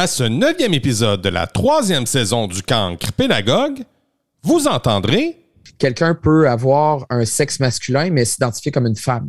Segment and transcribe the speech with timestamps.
[0.00, 3.82] À ce neuvième épisode de la troisième saison du Cancre Pédagogue,
[4.42, 5.44] vous entendrez
[5.76, 9.28] quelqu'un peut avoir un sexe masculin, mais s'identifier comme une femme.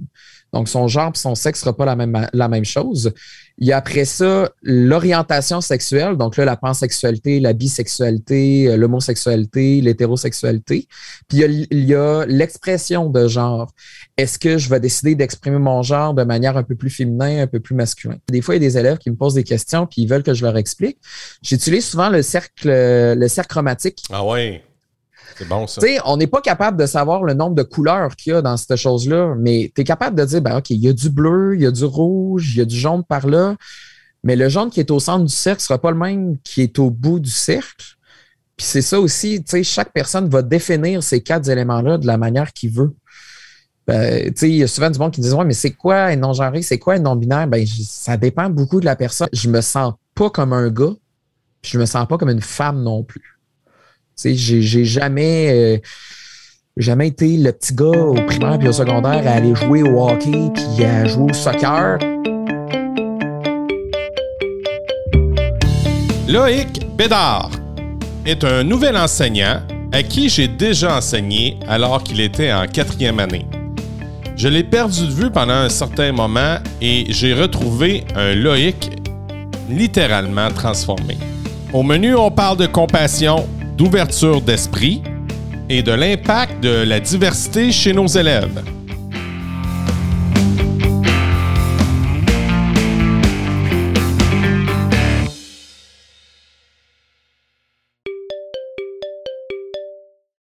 [0.53, 3.11] Donc, son genre et son sexe ne sera pas la même, la même chose.
[3.61, 9.81] Il y a après ça l'orientation sexuelle, donc là, la pansexualité, la bisexualité, euh, l'homosexualité,
[9.81, 10.87] l'hétérosexualité.
[11.29, 13.71] Puis il y a l'expression de genre.
[14.17, 17.47] Est-ce que je vais décider d'exprimer mon genre de manière un peu plus féminin, un
[17.47, 18.17] peu plus masculin?
[18.29, 20.23] Des fois, il y a des élèves qui me posent des questions puis ils veulent
[20.23, 20.97] que je leur explique.
[21.43, 24.03] J'utilise souvent le cercle, le cercle chromatique.
[24.11, 24.63] Ah ouais.
[26.05, 28.75] On n'est pas capable de savoir le nombre de couleurs qu'il y a dans cette
[28.75, 31.61] chose-là, mais tu es capable de dire, ben, OK, il y a du bleu, il
[31.61, 33.55] y a du rouge, il y a du jaune par là,
[34.23, 36.61] mais le jaune qui est au centre du cercle ne sera pas le même qui
[36.61, 37.95] est au bout du cercle.
[38.55, 42.53] Puis c'est ça aussi, tu chaque personne va définir ces quatre éléments-là de la manière
[42.53, 42.93] qu'il veut.
[43.87, 46.61] Ben, il y a souvent du monde qui dit Ouais, mais c'est quoi un non-genré,
[46.61, 47.47] c'est quoi un non-binaire?
[47.47, 49.29] Ben, ça dépend beaucoup de la personne.
[49.33, 50.93] Je me sens pas comme un gars,
[51.61, 53.39] puis je me sens pas comme une femme non plus.
[54.23, 55.77] J'ai jamais, euh,
[56.77, 60.51] jamais été le petit gars au primaire puis au secondaire à aller jouer au hockey
[60.53, 61.97] puis à jouer au soccer.
[66.27, 67.51] Loïc Bédard
[68.25, 73.45] est un nouvel enseignant à qui j'ai déjà enseigné alors qu'il était en quatrième année.
[74.37, 78.89] Je l'ai perdu de vue pendant un certain moment et j'ai retrouvé un Loïc
[79.69, 81.17] littéralement transformé.
[81.73, 83.47] Au menu, on parle de compassion,
[83.81, 85.01] d'ouverture d'esprit
[85.67, 88.63] et de l'impact de la diversité chez nos élèves.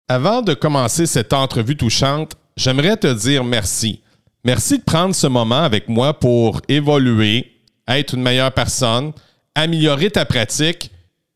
[0.09, 4.01] Avant de commencer cette entrevue touchante, j'aimerais te dire merci.
[4.43, 7.53] Merci de prendre ce moment avec moi pour évoluer,
[7.87, 9.13] être une meilleure personne,
[9.55, 10.91] améliorer ta pratique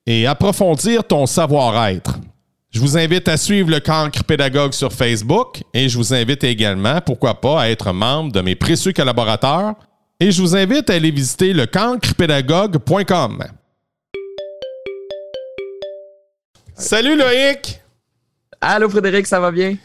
[0.05, 2.19] et approfondir ton savoir-être.
[2.71, 7.01] Je vous invite à suivre le Cancre Pédagogue sur Facebook et je vous invite également,
[7.01, 9.75] pourquoi pas, à être membre de mes précieux collaborateurs
[10.19, 13.43] et je vous invite à aller visiter le cancrepédagogue.com.
[16.75, 17.79] Salut Loïc!
[18.59, 19.75] Allô Frédéric, ça va bien?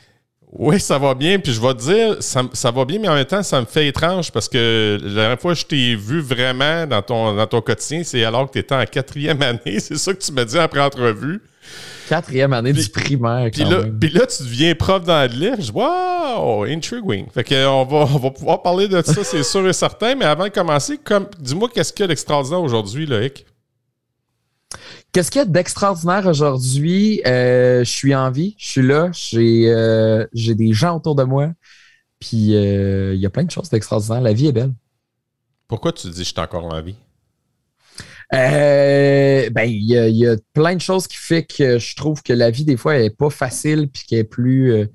[0.53, 1.38] Oui, ça va bien.
[1.38, 3.88] Puis je vais te dire, ça, va bien, mais en même temps, ça me fait
[3.88, 7.60] étrange parce que la dernière fois que je t'ai vu vraiment dans ton, dans ton
[7.60, 9.78] quotidien, c'est alors que tu étais en quatrième année.
[9.81, 11.42] C'est ça que tu m'as dit après entrevue.
[12.09, 13.50] Quatrième année du primaire.
[13.53, 15.53] Puis là, puis là, tu deviens prof d'anglais.
[15.59, 17.26] Je dis, wow, intriguing.
[17.34, 20.15] Fait qu'on va, on va pouvoir parler de ça, c'est sûr et certain.
[20.15, 20.98] Mais avant de commencer,
[21.38, 23.44] dis-moi qu'est-ce qu'il y a d'extraordinaire aujourd'hui, Loïc?
[25.12, 27.22] Qu'est-ce qu'il y a d'extraordinaire aujourd'hui?
[27.26, 31.50] Euh, je suis en vie, je suis là, j'ai euh, des gens autour de moi.
[32.20, 34.20] Puis euh, il y a plein de choses d'extraordinaire.
[34.20, 34.72] La vie est belle.
[35.66, 36.97] Pourquoi tu dis je suis encore en vie?
[38.30, 42.66] ben, il y, a plein de choses qui font que je trouve que la vie,
[42.66, 44.86] des fois, n'est pas facile puis qu'elle est plus,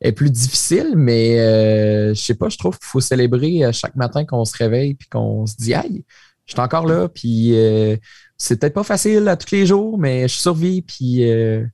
[0.00, 1.36] est plus difficile, mais
[2.14, 5.46] je sais pas, je trouve qu'il faut célébrer chaque matin qu'on se réveille puis qu'on
[5.46, 6.04] se dit Aïe,
[6.46, 7.56] je suis encore là, puis
[8.38, 11.64] c'est peut-être pas facile à tous les jours, mais je survis, puis euh,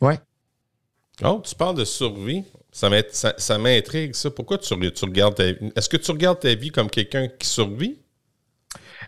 [0.00, 0.18] ouais.
[1.24, 2.44] Oh, tu parles de survie.
[2.72, 2.88] Ça
[3.58, 5.72] m'intrigue, ça, Pourquoi tu, regardes ta vie?
[5.74, 7.98] Est-ce que tu regardes ta vie comme quelqu'un qui survit?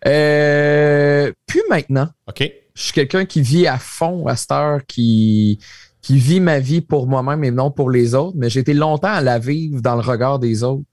[0.06, 2.08] Euh, plus maintenant.
[2.28, 2.50] OK.
[2.74, 5.58] Je suis quelqu'un qui vit à fond à cette heure, qui,
[6.00, 9.12] qui vit ma vie pour moi-même et non pour les autres, mais j'ai été longtemps
[9.12, 10.84] à la vivre dans le regard des autres.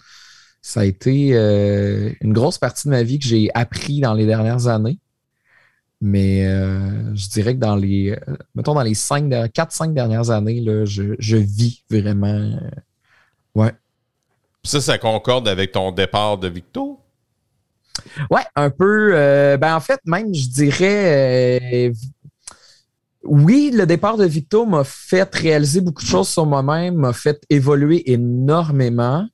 [0.62, 4.26] Ça a été euh, une grosse partie de ma vie que j'ai appris dans les
[4.26, 5.00] dernières années.
[6.01, 10.85] Mais euh, je dirais que dans les, euh, mettons, dans les 4-5 dernières années, là,
[10.85, 12.27] je, vis vraiment.
[12.27, 12.59] Euh,
[13.55, 13.73] ouais.
[14.63, 16.99] Ça, ça concorde avec ton départ de Victo?
[18.31, 19.11] Ouais, un peu.
[19.59, 21.91] ben, en fait, même, je dirais.
[23.23, 27.41] oui, le départ de Victo m'a fait réaliser beaucoup de choses sur moi-même, m'a fait
[27.49, 29.27] évoluer énormément.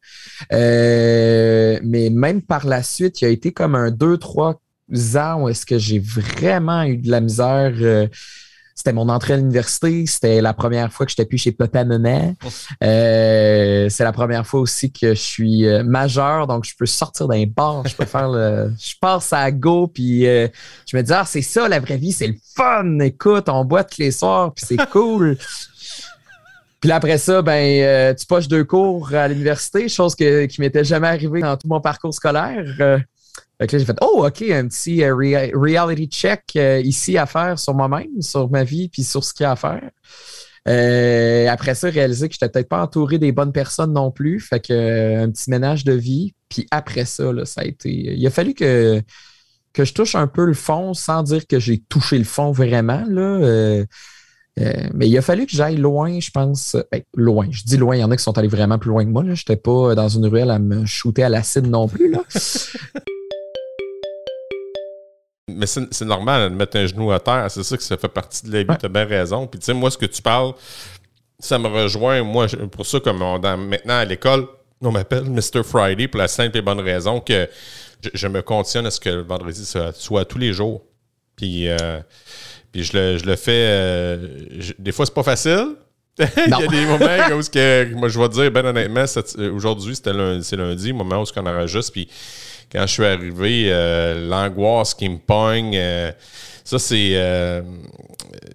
[0.49, 4.59] mais même par la suite, il y a été comme un 2, 3,
[5.15, 7.73] ans où est-ce que j'ai vraiment eu de la misère.
[7.81, 8.07] Euh,
[8.75, 10.05] c'était mon entrée à l'université.
[10.05, 12.35] C'était la première fois que j'étais plus chez Papa Maman.
[12.83, 17.27] Euh, c'est la première fois aussi que je suis euh, majeur, donc je peux sortir
[17.29, 17.87] d'un bar.
[17.87, 18.73] Je peux faire le.
[18.77, 22.27] Je passe à go, puis je me dis, ah, c'est ça la vraie vie, c'est
[22.27, 22.99] le fun.
[22.99, 25.37] Écoute, on boit tous les soirs, puis c'est cool.
[26.81, 31.07] Puis après ça, ben, tu poches deux cours à l'université, chose que, qui m'était jamais
[31.07, 32.63] arrivée dans tout mon parcours scolaire.
[33.57, 37.57] Fait là, j'ai fait Oh, OK, un petit euh, reality check euh, ici à faire
[37.57, 39.89] sur moi-même, sur ma vie, puis sur ce qu'il y a à faire.
[40.67, 44.41] Euh, après ça, réaliser que je n'étais peut-être pas entouré des bonnes personnes non plus.
[44.41, 46.33] Fait un petit ménage de vie.
[46.49, 47.89] Puis après ça, là, ça a été.
[47.89, 49.01] Il a fallu que,
[49.73, 53.05] que je touche un peu le fond sans dire que j'ai touché le fond vraiment.
[53.07, 53.85] Là,
[54.93, 56.75] mais il a fallu que j'aille loin, je pense.
[56.91, 57.47] Ben, loin.
[57.51, 59.23] Je dis loin, il y en a qui sont allés vraiment plus loin que moi.
[59.23, 62.11] Je n'étais pas dans une ruelle à me shooter à l'acide non plus.
[62.11, 62.23] Là.
[65.47, 67.45] mais c'est normal de mettre un genou à terre.
[67.49, 68.79] C'est ça que ça fait partie de la vie.
[68.79, 69.45] Tu as bien raison.
[69.45, 70.53] Puis tu sais, moi, ce que tu parles,
[71.39, 72.23] ça me rejoint.
[72.23, 74.47] Moi, pour ça, comme maintenant à l'école,
[74.81, 75.63] on m'appelle Mr.
[75.63, 77.47] Friday pour la simple et bonne raison que
[78.13, 80.83] je, me conditionne à ce que le vendredi soit, tous les jours.
[81.35, 81.99] Puis, euh,
[82.71, 83.67] puis je, le, je le fais.
[83.67, 84.27] Euh,
[84.79, 85.75] des fois, c'est pas facile.
[86.19, 87.05] Il y a des moments
[87.37, 89.05] où que, moi, je vais te dire, ben honnêtement,
[89.53, 91.91] aujourd'hui, c'était lundi, c'est lundi, moment où on enregistre.
[91.91, 92.07] Puis
[92.71, 95.79] quand je suis arrivé, euh, l'angoisse qui me pogne
[96.65, 97.11] ça, c'est.
[97.13, 97.61] Euh,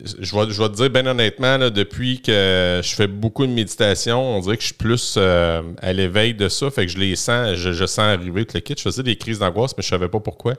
[0.03, 4.37] je, vais, je vais te dire, bien honnêtement, depuis que je fais beaucoup de méditation,
[4.37, 6.73] on dirait que je suis plus euh, à l'éveil de ça.
[6.73, 8.75] Fait que je les sens, je, sens arriver tout le kit.
[8.77, 10.55] Je faisais des crises d'angoisse, mais je savais pas pourquoi.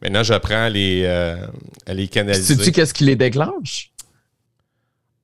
[0.00, 1.46] Maintenant, j'apprends à les, euh,
[1.86, 2.54] à les canaliser.
[2.54, 3.90] Sais-tu qu'est-ce qui les déclenche?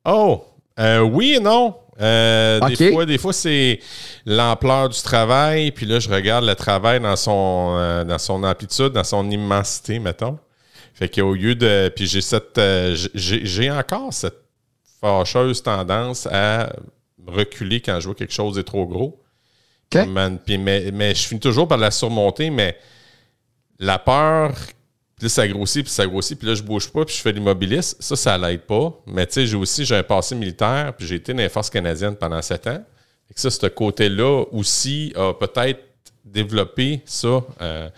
[0.04, 0.44] Oh!
[0.78, 1.76] oui et non.
[1.98, 3.80] Des fois, des fois c'est
[4.24, 9.04] l'ampleur du travail, puis là, je regarde le travail dans son, dans son amplitude, dans
[9.04, 10.38] son immensité, mettons.
[10.98, 11.92] Fait qu'au lieu de.
[11.94, 12.58] Puis j'ai cette.
[12.58, 14.42] Euh, j'ai encore cette
[15.00, 16.72] fâcheuse tendance à
[17.24, 19.22] reculer quand je vois quelque chose est trop gros.
[20.44, 22.76] puis, mais, je finis toujours par la surmonter, mais
[23.78, 24.54] la peur,
[25.18, 28.00] puis ça grossit, puis ça grossit, puis là, je bouge pas, puis je fais l'immobiliste.
[28.00, 28.92] Ça, ça l'aide pas.
[29.06, 31.70] Mais tu sais, j'ai aussi j'ai un passé militaire, puis j'ai été dans les forces
[31.70, 32.84] canadiennes pendant sept ans.
[33.30, 35.80] Et ça, ce côté-là aussi a peut-être
[36.24, 37.42] développé ça.
[37.60, 37.88] Euh,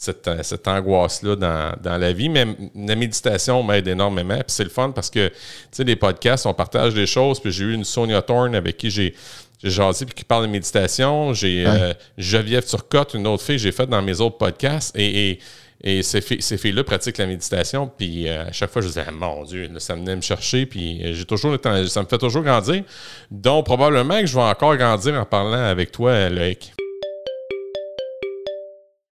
[0.00, 2.28] cette, euh, cette angoisse-là dans, dans, la vie.
[2.28, 4.36] Mais la méditation m'aide énormément.
[4.36, 5.34] Puis c'est le fun parce que, tu
[5.72, 7.40] sais, les podcasts, on partage des choses.
[7.40, 9.16] Puis j'ai eu une Sonia Thorne avec qui j'ai
[9.60, 11.34] j'ai jasé puis qui parle de méditation.
[11.34, 14.96] J'ai euh, Geneviève Turcotte, une autre fille, j'ai fait dans mes autres podcasts.
[14.96, 15.38] Et, et,
[15.82, 17.90] et ces, filles, ces filles-là pratiquent la méditation.
[17.96, 20.66] Puis euh, à chaque fois, je disais, ah, mon Dieu, ça venait me chercher.
[20.66, 22.82] Puis j'ai toujours ça me fait toujours grandir.
[23.30, 26.72] Donc, probablement que je vais encore grandir en parlant avec toi, Loïc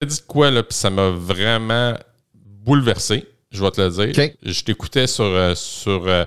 [0.07, 1.95] dit quoi, là, puis ça m'a vraiment
[2.35, 4.31] bouleversé, je vais te le dire.
[4.43, 6.25] Je t'écoutais sur, euh, sur, euh,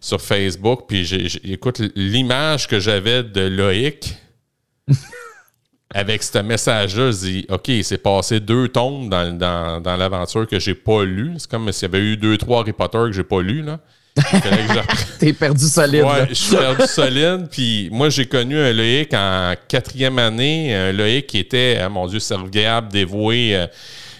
[0.00, 4.14] sur Facebook, puis j'écoute l'image que j'avais de Loïc.
[5.94, 10.46] Avec ce message-là, je dis OK, il s'est passé deux tomes dans, dans, dans l'aventure
[10.46, 11.34] que j'ai pas lu.
[11.38, 13.62] C'est comme s'il y avait eu deux, trois Harry Potter que j'ai pas lu.
[13.62, 13.78] Là.
[15.18, 16.02] T'es perdu solide.
[16.04, 17.48] Ouais, je suis perdu solide.
[17.50, 20.74] Puis moi, j'ai connu un Loïc en quatrième année.
[20.74, 23.66] Un Loïc qui était, ah, mon Dieu, serviable, dévoué, euh,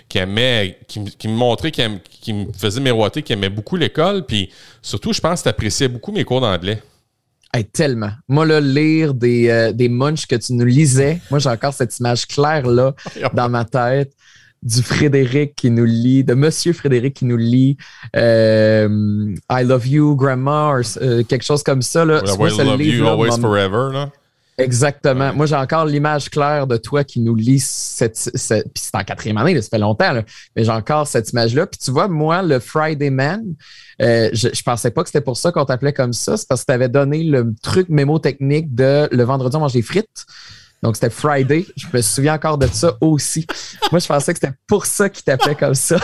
[0.08, 4.24] qui aimait, qui, me montrait, qui, me faisait miroiter, qui aimait beaucoup l'école.
[4.24, 4.50] Puis
[4.82, 6.80] surtout, je pense que tu appréciais beaucoup mes cours d'anglais.
[7.72, 8.10] Tellement.
[8.28, 11.98] Moi, là, lire des, euh, des munchs que tu nous lisais, moi, j'ai encore cette
[11.98, 12.94] image claire-là
[13.32, 14.12] dans ma tête
[14.62, 17.76] du Frédéric qui nous lit, de Monsieur Frédéric qui nous lit
[18.16, 22.04] euh, I love you, Grandma, ou euh, quelque chose comme ça.
[22.04, 22.22] Là.
[22.24, 23.92] I love you always forever.
[23.92, 24.10] Là.
[24.58, 25.32] Exactement.
[25.32, 28.16] Moi, j'ai encore l'image claire de toi qui nous lit cette.
[28.16, 30.24] cette puis c'est en quatrième année, ça fait longtemps, là,
[30.56, 31.68] mais j'ai encore cette image-là.
[31.68, 33.54] Puis tu vois, moi, le Friday Man,
[34.02, 36.36] euh, je, je pensais pas que c'était pour ça qu'on t'appelait comme ça.
[36.36, 39.82] C'est parce que tu avais donné le truc mémotechnique de le vendredi, on mange des
[39.82, 40.26] frites.
[40.82, 41.64] Donc, c'était Friday.
[41.76, 43.46] Je me souviens encore de ça aussi.
[43.92, 45.98] Moi, je pensais que c'était pour ça qu'il t'appelait comme ça.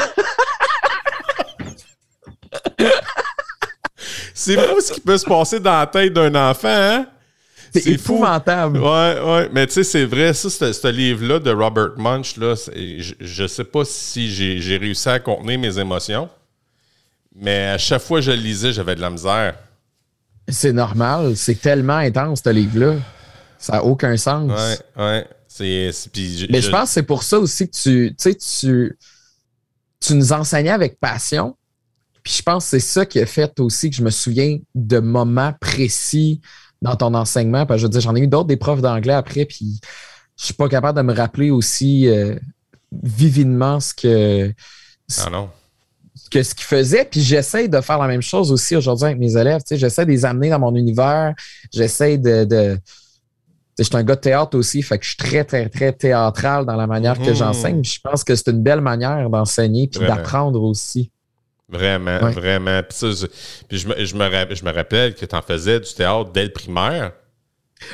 [4.35, 7.07] C'est fou ce qui peut se passer dans la tête d'un enfant, hein?
[7.75, 8.79] C'est épouvantable.
[8.79, 9.49] Ouais, ouais.
[9.53, 13.65] Mais tu sais, c'est vrai, ça, ce livre-là de Robert Munch, là, je, ne sais
[13.65, 16.29] pas si j'ai réussi à contenir mes émotions,
[17.35, 19.57] mais à chaque fois que je le lisais, j'avais de la misère.
[20.49, 21.37] C'est normal.
[21.37, 22.97] C'est tellement intense, ce livre-là.
[23.59, 24.51] Ça n'a aucun sens.
[24.51, 25.27] Ouais, ouais.
[25.61, 28.99] Mais je, pense que c'est pour ça aussi que tu, tu,
[30.01, 31.57] tu nous enseignais avec passion.
[32.23, 34.99] Puis je pense que c'est ça qui a fait aussi que je me souviens de
[34.99, 36.41] moments précis
[36.85, 37.67] dans ton enseignement.
[37.67, 39.81] Parce que je veux dire, j'en ai eu d'autres des profs d'anglais après, puis
[40.39, 42.37] je suis pas capable de me rappeler aussi euh,
[43.03, 44.53] vividement ce que.
[45.19, 45.51] Ah non.
[46.31, 47.05] Que ce qu'ils faisaient.
[47.05, 49.63] Puis j'essaie de faire la même chose aussi aujourd'hui avec mes élèves.
[49.71, 51.35] J'essaie de les amener dans mon univers.
[51.73, 52.79] J'essaie de
[53.79, 56.65] je suis un gars de théâtre aussi, fait que je suis très, très, très théâtral
[56.65, 57.35] dans la manière que mhm.
[57.35, 57.85] j'enseigne.
[57.85, 61.11] Je pense que c'est une belle manière d'enseigner puis d'apprendre aussi.
[61.75, 62.81] Vraiment, vraiment.
[62.83, 62.97] Puis,
[63.71, 67.13] je, me, je, me, rappelle que tu en faisais du théâtre dès le primaire.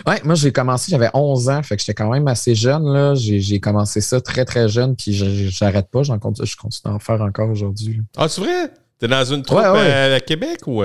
[0.07, 3.15] Oui, moi j'ai commencé, j'avais 11 ans, fait que j'étais quand même assez jeune.
[3.17, 5.13] J'ai commencé ça très, très jeune, puis
[5.51, 8.01] j'arrête pas, je continue à en faire encore aujourd'hui.
[8.17, 8.71] Ah, c'est vrai?
[8.99, 10.83] T'es dans une troupe à Québec ou?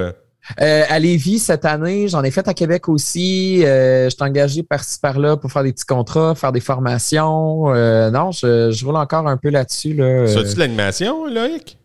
[0.61, 3.65] Euh, à Lévis cette année, j'en ai fait à Québec aussi.
[3.65, 7.73] Euh, je suis engagé par-ci par-là pour faire des petits contrats, faire des formations.
[7.73, 9.93] Euh, non, je, roule encore un peu là-dessus.
[9.93, 10.27] Là.
[10.27, 11.77] Ça tu de l'animation, Loïc?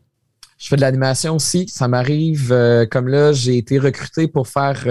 [0.61, 1.67] Je fais de l'animation aussi.
[1.69, 2.55] Ça m'arrive
[2.90, 4.83] comme là, j'ai été recruté pour faire.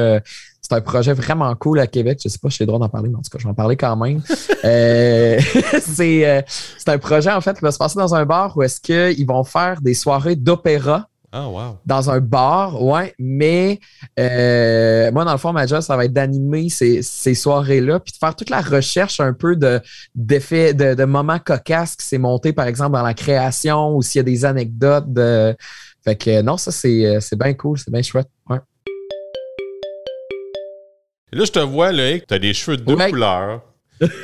[0.61, 2.19] c'est un projet vraiment cool à Québec.
[2.21, 3.51] Je sais pas si j'ai le droit d'en parler, mais en tout cas, je vais
[3.51, 4.21] en parler quand même.
[5.79, 6.45] c'est,
[6.77, 9.27] c'est un projet, en fait, qui va se passer dans un bar où est-ce qu'ils
[9.27, 11.77] vont faire des soirées d'opéra ah, wow.
[11.85, 13.13] Dans un bar, ouais.
[13.19, 13.79] Mais
[14.19, 18.17] euh, moi, dans le fond, ma job, ça va être d'animer ces, soirées-là, puis de
[18.17, 19.79] faire toute la recherche un peu de,
[20.15, 24.21] d'effets, de, moments cocasses qui s'est monté, par exemple, dans la création ou s'il y
[24.21, 25.11] a des anecdotes.
[25.13, 25.55] De...
[26.03, 28.29] Fait que non, ça, c'est, bien cool, c'est bien chouette.
[28.49, 28.57] Ouais.
[31.31, 33.61] Là, je te vois, Loïc, tu as des cheveux de deux couleurs.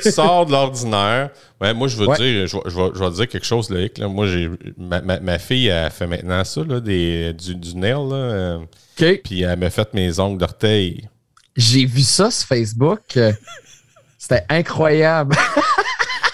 [0.00, 1.30] Sors de l'ordinaire.
[1.60, 3.98] Ouais, moi, je veux dire, je, je, vais, dire quelque chose, Loïc.
[3.98, 4.08] Là.
[4.08, 7.92] Moi, j'ai ma, ma, fille a fait maintenant ça, là, des, du, du nail.
[7.92, 8.58] Là, euh,
[8.96, 11.08] Puis elle m'a fait mes ongles d'orteil.
[11.56, 13.18] J'ai vu ça sur Facebook.
[14.18, 15.36] C'était incroyable.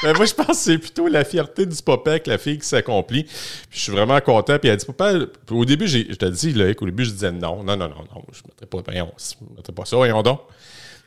[0.02, 2.66] Mais moi, je pense que c'est plutôt la fierté du papa que la fille qui
[2.66, 3.24] s'accomplit.
[3.24, 3.32] Puis
[3.70, 4.58] je suis vraiment content.
[4.58, 5.12] Puis elle dit, papa,
[5.50, 8.22] au début, je te dis, Loïc, au début, je disais non, non, non, non, non,
[8.32, 10.40] je ne mettrais pas, je mettrais pas ça, voyons donc.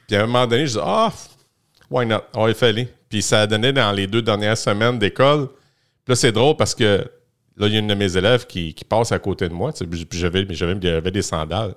[0.08, 1.12] Puis à un moment donné, je dis, ah,
[1.89, 2.24] Why not?
[2.36, 2.92] Oh, il fallait.
[3.10, 5.48] Puis ça a donné dans les deux dernières semaines d'école.
[5.48, 7.10] Puis là, c'est drôle parce que
[7.58, 9.72] là, il y a une de mes élèves qui, passe à côté de moi.
[9.72, 11.75] Puis j'avais, j'avais, des sandales.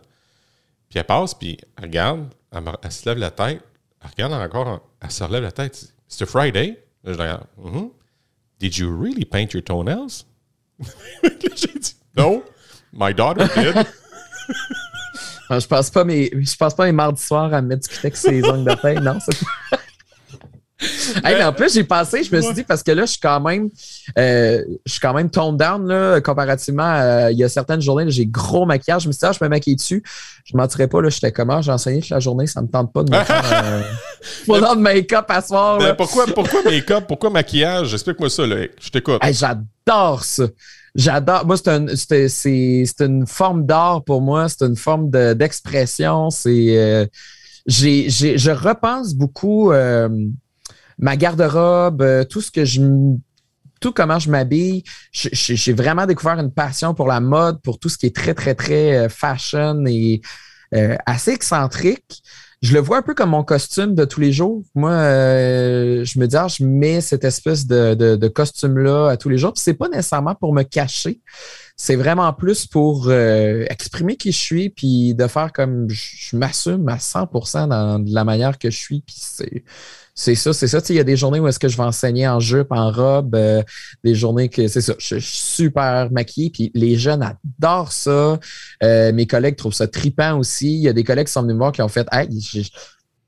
[0.89, 3.63] Puis elle passe, puis elle regarde, elle, se lève la tête.
[4.03, 5.93] Elle regarde encore, elle se relève la tête.
[6.07, 6.83] C'est Friday?
[7.05, 7.47] je regarde.
[7.61, 7.91] Mm-hmm.
[8.59, 10.25] Did you really paint your toenails?
[11.55, 12.45] J'ai dit, no,
[12.93, 13.87] my daughter did.
[15.51, 18.17] je passe pas mes, je passe pas mes mardis soirs à me mettre du avec
[18.17, 19.19] ses ongles de tête, non?
[21.25, 23.41] mais en plus, j'ai passé, je me suis dit, parce que là, je suis quand
[23.41, 23.69] même,
[24.17, 28.05] euh, je suis quand même toned down, là, comparativement à, il y a certaines journées,
[28.09, 29.03] j'ai gros maquillage.
[29.03, 30.05] Je me suis dit, ah, je me maquille dessus.
[30.45, 32.71] Je ne mentirais pas, là, j'étais comment, j'ai enseigné toute la journée, ça ne me
[32.71, 33.83] tente pas de me faire euh,
[34.77, 35.97] de make-up à soir.
[35.97, 37.05] pourquoi, pourquoi make-up?
[37.09, 37.93] Pourquoi maquillage?
[37.93, 38.67] Explique-moi ça, là.
[38.81, 39.21] Je t'écoute.
[39.33, 40.45] j'adore ça.
[40.95, 41.45] J'adore.
[41.45, 44.49] Moi, c'est une forme d'art pour moi.
[44.49, 46.31] C'est une forme d'expression.
[46.31, 46.79] c'est.
[46.79, 47.07] Euh,
[47.67, 49.73] je repense beaucoup.
[50.99, 52.81] Euh, ma garde-robe, euh, tout ce que je
[53.81, 54.83] tout comment je m'habille.
[55.13, 58.57] J'ai vraiment découvert une passion pour la mode, pour tout ce qui est très, très,
[58.57, 60.21] très euh, fashion et
[60.75, 62.23] euh, assez excentrique.
[62.61, 64.65] Je le vois un peu comme mon costume de tous les jours.
[64.75, 69.39] Moi, je me dis, ah, je mets cette espèce de, de, costume-là à tous les
[69.39, 69.53] jours.
[69.55, 71.21] C'est pas nécessairement pour me cacher.
[71.77, 76.97] C'est vraiment plus pour exprimer qui je suis, puis de faire comme je, m'assume à
[76.97, 79.03] 100% dans la manière que je suis.
[79.03, 79.63] Puis c'est
[80.21, 80.81] c'est ça, c'est ça.
[80.89, 83.37] Il y a des journées où est-ce que je vais enseigner en jupe, en robe,
[83.37, 83.63] euh,
[84.03, 88.41] des journées que c'est ça, je suis super maquillée, puis les jeunes adorent ça.
[88.83, 90.75] Euh, mes collègues trouvent ça tripant aussi.
[90.75, 92.29] Il y a des collègues qui sont venus me voir qui ont fait Hey,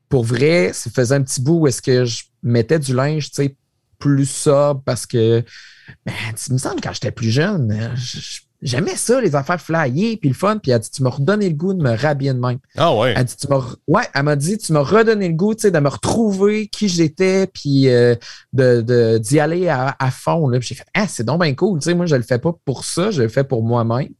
[0.08, 3.44] pour vrai, ça faisait un petit bout où est-ce que je mettais du linge, tu
[3.44, 3.56] sais,
[4.00, 5.44] plus ça parce que
[6.04, 6.12] ben,
[6.48, 10.34] il me semble quand j'étais plus jeune, je, J'aimais ça, les affaires flyées, puis le
[10.34, 10.58] fun.
[10.58, 12.58] Puis elle a dit, tu m'as redonné le goût de me rhabiller de même.
[12.76, 13.14] Ah ouais.
[13.16, 15.70] Elle dit, tu m'as, ouais, elle m'a dit, tu m'as redonné le goût, tu sais,
[15.70, 18.14] de me retrouver qui j'étais, puis euh,
[18.52, 20.48] de, d'y aller à, fond.
[20.48, 20.58] Là.
[20.58, 21.78] Puis j'ai fait, ah, c'est donc bien cool.
[21.80, 24.10] Tu sais, moi, je le fais pas pour ça, je le fais pour moi-même.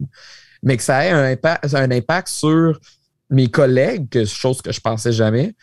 [0.63, 2.81] Mais que ça ait un impact, un impact sur
[3.29, 5.55] mes collègues, chose que je pensais jamais.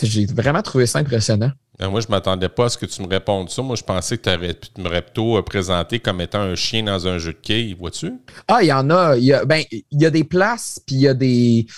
[0.00, 1.52] J'ai vraiment trouvé ça impressionnant.
[1.78, 3.62] Ben, moi, je ne m'attendais pas à ce que tu me répondes ça.
[3.62, 7.32] Moi, je pensais que tu m'aurais plutôt présenté comme étant un chien dans un jeu
[7.32, 8.12] de quilles, vois-tu?
[8.46, 9.16] Ah, il y en a.
[9.16, 11.66] Il y a, ben, il y a des places, puis il y a des.
[11.66, 11.74] Tu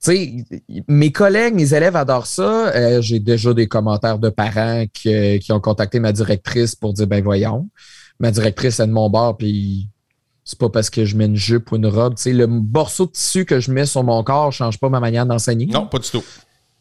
[0.00, 0.44] sais,
[0.88, 2.74] mes collègues, mes élèves adorent ça.
[2.74, 7.06] Euh, j'ai déjà des commentaires de parents qui, qui, ont contacté ma directrice pour dire
[7.06, 7.68] ben voyons.
[8.18, 9.88] Ma directrice est de mon bord, puis
[10.44, 12.16] c'est pas parce que je mets une jupe ou une robe.
[12.16, 14.88] Tu sais, le morceau de tissu que je mets sur mon corps ne change pas
[14.88, 15.66] ma manière d'enseigner.
[15.66, 16.24] Non, pas du tout.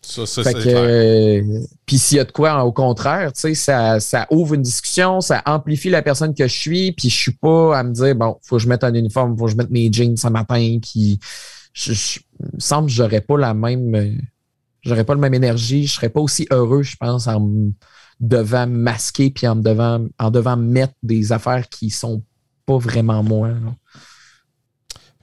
[0.03, 1.41] Ça, ça euh,
[1.85, 5.21] Puis s'il y a de quoi, au contraire, tu sais, ça, ça ouvre une discussion,
[5.21, 8.37] ça amplifie la personne que je suis, puis je suis pas à me dire, bon,
[8.41, 11.19] faut que je mette un uniforme, faut que je mette mes jeans ce matin, puis
[11.73, 14.17] je, je me semble que j'aurais pas la même,
[14.81, 17.71] j'aurais pas la même énergie, je serais pas aussi heureux, je pense, en me
[18.19, 22.23] devant masquer, puis en devant, en devant mettre des affaires qui sont
[22.65, 23.49] pas vraiment moi.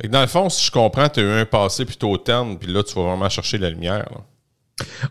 [0.09, 2.85] Dans le fond, si je comprends, tu as eu un passé plutôt terne, puis là,
[2.85, 4.09] tu vas vraiment chercher la lumière.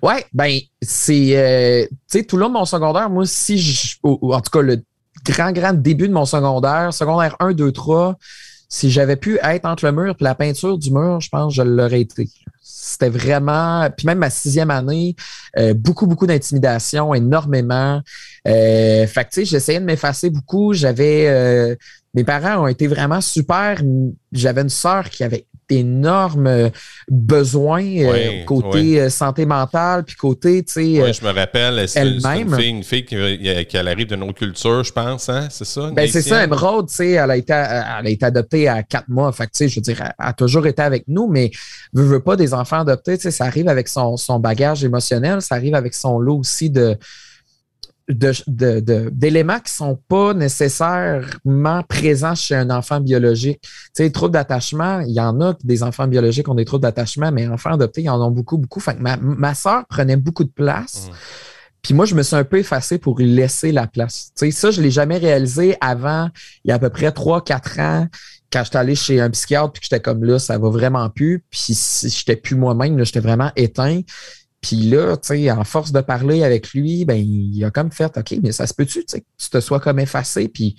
[0.02, 1.38] Ouais, ben, c'est.
[1.38, 3.98] Euh, tu sais, tout le long de mon secondaire, moi, si je.
[4.04, 4.84] en tout cas, le
[5.26, 8.16] grand, grand début de mon secondaire, secondaire 1, 2, 3,
[8.70, 11.56] si j'avais pu être entre le mur et la peinture du mur, je pense que
[11.56, 12.30] je l'aurais été.
[12.62, 13.90] C'était vraiment.
[13.96, 15.16] Puis même ma sixième année,
[15.58, 18.02] euh, beaucoup, beaucoup d'intimidation, énormément.
[18.48, 20.74] Euh, fait que, j'essayais de m'effacer beaucoup.
[20.74, 21.78] J'avais.
[22.14, 23.82] mes parents ont été vraiment super.
[24.32, 26.72] J'avais une sœur qui avait d'énormes
[27.10, 31.02] besoins euh, côté euh, santé mentale, puis côté, tu sais.
[31.02, 33.16] Oui, je me rappelle, c'est une fille, une fille qui,
[33.66, 35.48] qui arrive d'une autre culture, je pense, hein?
[35.50, 35.92] C'est ça?
[35.92, 39.10] Ben, c'est ça, Emerald, tu sais, elle, a été, elle a été adoptée à quatre
[39.10, 39.32] mois.
[39.32, 41.52] Fait tu sais, je veux dire, elle a toujours été avec nous, mais
[41.94, 45.42] ne veut pas des enfants adoptés, tu sais, ça arrive avec son, son bagage émotionnel,
[45.42, 46.98] ça arrive avec son lot aussi de
[48.08, 53.60] d'éléments de, qui ne sont pas nécessairement présents chez un enfant biologique.
[53.62, 57.32] Tu sais, troubles d'attachement, il y en a des enfants biologiques ont des troubles d'attachement,
[57.32, 58.80] mais enfants adoptés, ils en ont beaucoup, beaucoup.
[58.80, 61.08] Fait ma, ma soeur prenait beaucoup de place.
[61.10, 61.14] Mmh.
[61.82, 64.32] Puis moi, je me suis un peu effacé pour lui laisser la place.
[64.38, 66.30] Tu sais, ça, je ne l'ai jamais réalisé avant,
[66.64, 68.08] il y a à peu près 3-4 ans,
[68.52, 71.44] quand j'étais allé chez un psychiatre, puis que j'étais comme là, ça va vraiment plus.
[71.50, 74.02] Puis si j'étais plus moi-même, j'étais vraiment éteint.
[74.68, 78.18] Puis là, tu sais, en force de parler avec lui, ben, il a comme fait
[78.18, 80.50] OK, mais ça se peut-tu, tu tu te sois comme effacé?
[80.50, 80.76] Puis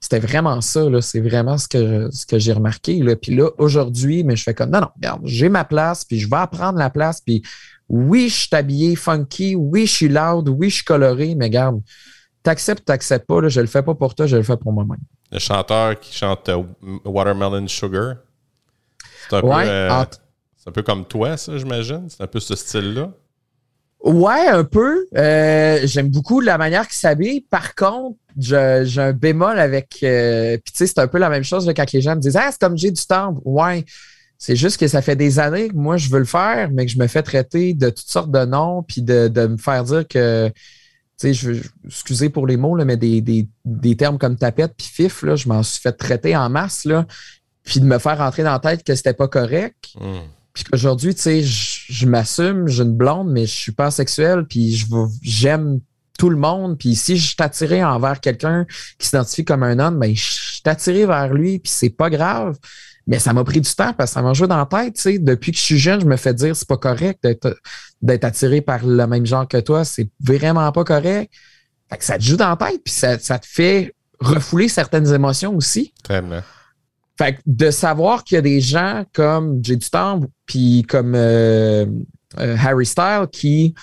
[0.00, 1.02] c'était vraiment ça, là.
[1.02, 3.02] C'est vraiment ce que, ce que j'ai remarqué.
[3.02, 3.14] Là.
[3.14, 6.30] Puis là, aujourd'hui, mais je fais comme non, non, regarde, j'ai ma place, puis je
[6.30, 7.20] vais apprendre la place.
[7.20, 7.42] Puis
[7.90, 11.82] oui, je suis habillé funky, oui, je suis loud, oui, je suis coloré, mais regarde,
[12.42, 15.00] t'acceptes, t'acceptes pas, là, je le fais pas pour toi, je le fais pour moi-même.
[15.30, 16.62] Le chanteur qui chante euh,
[17.04, 18.14] Watermelon Sugar.
[19.28, 19.48] C'est un peu.
[19.52, 20.04] Euh,
[20.56, 22.06] c'est un peu comme toi, ça, j'imagine.
[22.08, 23.12] C'est un peu ce style-là.
[24.04, 25.06] Ouais, un peu.
[25.16, 27.40] Euh, j'aime beaucoup la manière qu'il s'habille.
[27.40, 29.98] Par contre, j'ai un bémol avec.
[30.02, 32.36] Euh, puis tu sais, c'est un peu la même chose quand les gens me disent
[32.36, 33.40] Ah, c'est comme j'ai du temps.
[33.44, 33.84] Ouais.
[34.38, 36.92] C'est juste que ça fait des années que moi, je veux le faire, mais que
[36.92, 40.52] je me fais traiter de toutes sortes de noms, puis de, me faire dire que.
[41.18, 44.86] Tu sais, je excusez pour les mots, là, mais des, des, termes comme tapette puis
[44.86, 47.06] fif, là, je m'en suis fait traiter en masse, là,
[47.64, 49.94] puis de me faire rentrer dans la tête que c'était pas correct.
[49.98, 50.26] Hmm.
[50.52, 51.75] Puis qu'aujourd'hui, tu sais, je,
[52.06, 54.86] m'assume, j'ai une blonde, mais je suis pas sexuel, puis je
[55.22, 55.80] j'aime
[56.18, 56.78] tout le monde.
[56.78, 58.66] Puis si je attiré envers quelqu'un
[58.98, 62.56] qui s'identifie comme un homme, ben je suis attiré vers lui, puis c'est pas grave.
[63.06, 64.94] Mais ça m'a pris du temps parce que ça m'a joué dans la tête.
[64.94, 65.18] Tu sais.
[65.18, 67.24] Depuis que je suis jeune, je me fais dire c'est pas correct
[68.02, 69.84] d'être attiré par le même genre que toi.
[69.84, 71.32] C'est vraiment pas correct.
[71.88, 75.12] Fait que ça te joue dans la tête, puis ça, ça te fait refouler certaines
[75.14, 75.92] émotions aussi.
[77.18, 79.86] Fait que de savoir qu'il y a des gens comme Jay du
[80.44, 81.86] puis comme euh,
[82.38, 83.74] euh, Harry Styles qui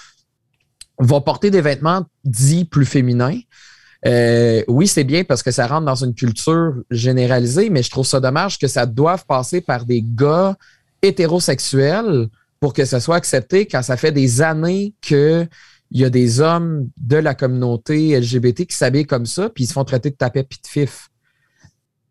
[0.99, 3.39] vont porter des vêtements dits plus féminins.
[4.05, 8.05] Euh, oui, c'est bien parce que ça rentre dans une culture généralisée, mais je trouve
[8.05, 10.55] ça dommage que ça doive passer par des gars
[11.01, 12.27] hétérosexuels
[12.59, 15.49] pour que ça soit accepté quand ça fait des années qu'il
[15.91, 19.73] y a des hommes de la communauté LGBT qui s'habillent comme ça, puis ils se
[19.73, 21.09] font traiter de tapet pis de fif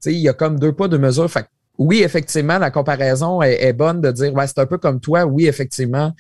[0.07, 1.31] il y a comme deux pas, deux mesures.
[1.31, 1.47] Fait
[1.79, 5.25] oui, effectivement, la comparaison est, bonne de dire, ouais, c'est un peu comme toi.
[5.25, 6.15] Oui, effectivement,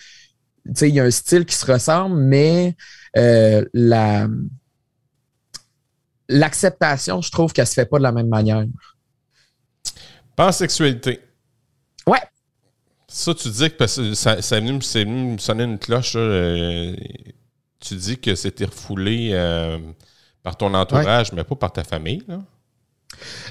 [0.64, 2.74] il y a un style qui se ressemble, mais
[3.16, 4.28] euh, la,
[6.28, 8.64] l'acceptation, je trouve qu'elle se fait pas de la même manière.
[10.34, 11.20] Pansexualité.
[12.06, 12.22] Ouais.
[13.06, 16.14] Ça, tu dis que parce que ça, ça venu, me sonner une cloche.
[16.16, 16.96] Euh,
[17.78, 19.78] tu dis que c'était refoulé euh,
[20.42, 22.22] par ton entourage, mais pas par ta famille.
[22.26, 22.42] Là.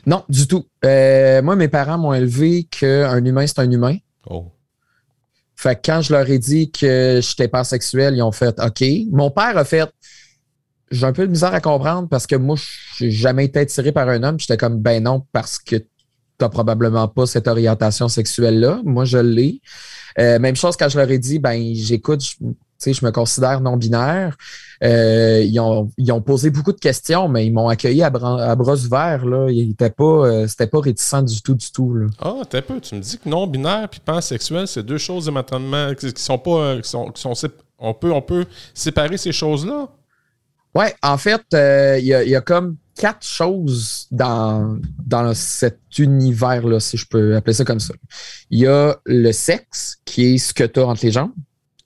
[0.05, 0.65] Non, du tout.
[0.85, 3.97] Euh, moi, mes parents m'ont élevé qu'un humain, c'est un humain.
[4.29, 4.51] Oh.
[5.55, 8.83] Fait que quand je leur ai dit que j'étais pansexuel, ils ont fait OK.
[9.11, 9.89] Mon père a fait
[10.91, 12.57] j'ai un peu de misère à comprendre parce que moi,
[12.97, 14.39] je n'ai jamais été attiré par un homme.
[14.39, 15.87] J'étais comme ben non, parce que tu
[16.41, 18.81] n'as probablement pas cette orientation sexuelle-là.
[18.83, 19.61] Moi, je l'ai.
[20.19, 22.21] Euh, même chose quand je leur ai dit, ben j'écoute,
[22.85, 24.35] je me considère non-binaire.
[24.83, 28.55] Euh, ils, ont, ils, ont, posé beaucoup de questions, mais ils m'ont accueilli à, bras,
[28.57, 29.25] ouverts.
[29.25, 29.49] Là.
[29.49, 32.07] Ils pas, euh, c'était pas réticent du tout, du tout.
[32.19, 32.79] Ah, t'es peu.
[32.81, 36.51] Tu me dis que non-binaire et pansexuel, c'est deux choses éventuellement qui, sont pas.
[36.51, 37.33] Euh, qui sont, qui sont,
[37.77, 39.87] on, peut, on peut séparer ces choses-là?
[40.73, 46.79] Oui, en fait, il y, a, y, a comme quatre choses dans, dans cet univers-là,
[46.79, 47.93] si je peux appeler ça comme ça.
[48.49, 51.31] Il y a le sexe, qui est ce que tu as entre les jambes.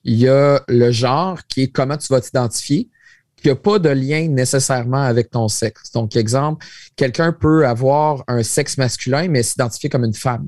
[0.06, 2.90] Il y a le genre qui est comment tu vas t'identifier,
[3.36, 5.92] qui n'a pas de lien nécessairement avec ton sexe.
[5.92, 6.66] Donc, exemple,
[6.96, 10.48] quelqu'un peut avoir un sexe masculin, mais s'identifier comme une femme.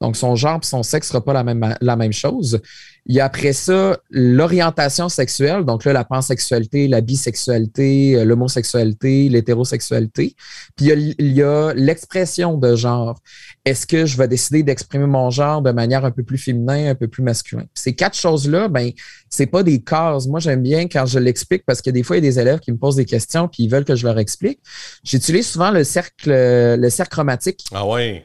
[0.00, 2.60] Donc, son genre et son sexe ne sera pas la même, la même chose.
[3.08, 9.28] Il y a après ça l'orientation sexuelle, donc là, la pansexualité, la bisexualité, euh, l'homosexualité,
[9.28, 10.34] l'hétérosexualité.
[10.76, 10.86] Puis
[11.18, 13.20] il y a l'expression de genre.
[13.64, 16.94] Est-ce que je vais décider d'exprimer mon genre de manière un peu plus féminin, un
[16.96, 17.64] peu plus masculin?
[17.74, 18.90] Ces quatre choses-là, ben,
[19.30, 20.26] c'est pas des cases.
[20.26, 22.58] Moi, j'aime bien quand je l'explique parce que des fois, il y a des élèves
[22.58, 24.60] qui me posent des questions puis ils veulent que je leur explique.
[25.04, 27.64] J'utilise souvent le cercle, le cercle chromatique.
[27.72, 28.24] Ah ouais.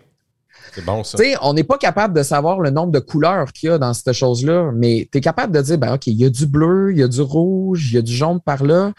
[0.74, 1.18] C'est bon, ça.
[1.42, 4.14] on n'est pas capable de savoir le nombre de couleurs qu'il y a dans cette
[4.14, 7.00] chose-là, mais tu es capable de dire, ben, OK, il y a du bleu, il
[7.00, 8.94] y a du rouge, il y a du jaune par là,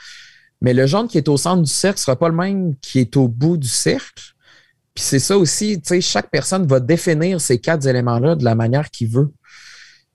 [0.60, 3.00] mais le jaune qui est au centre du cercle ne sera pas le même qui
[3.00, 4.34] est au bout du cercle.
[4.94, 8.90] Puis c'est ça aussi, tu chaque personne va définir ces quatre éléments-là de la manière
[8.90, 9.32] qu'il veut.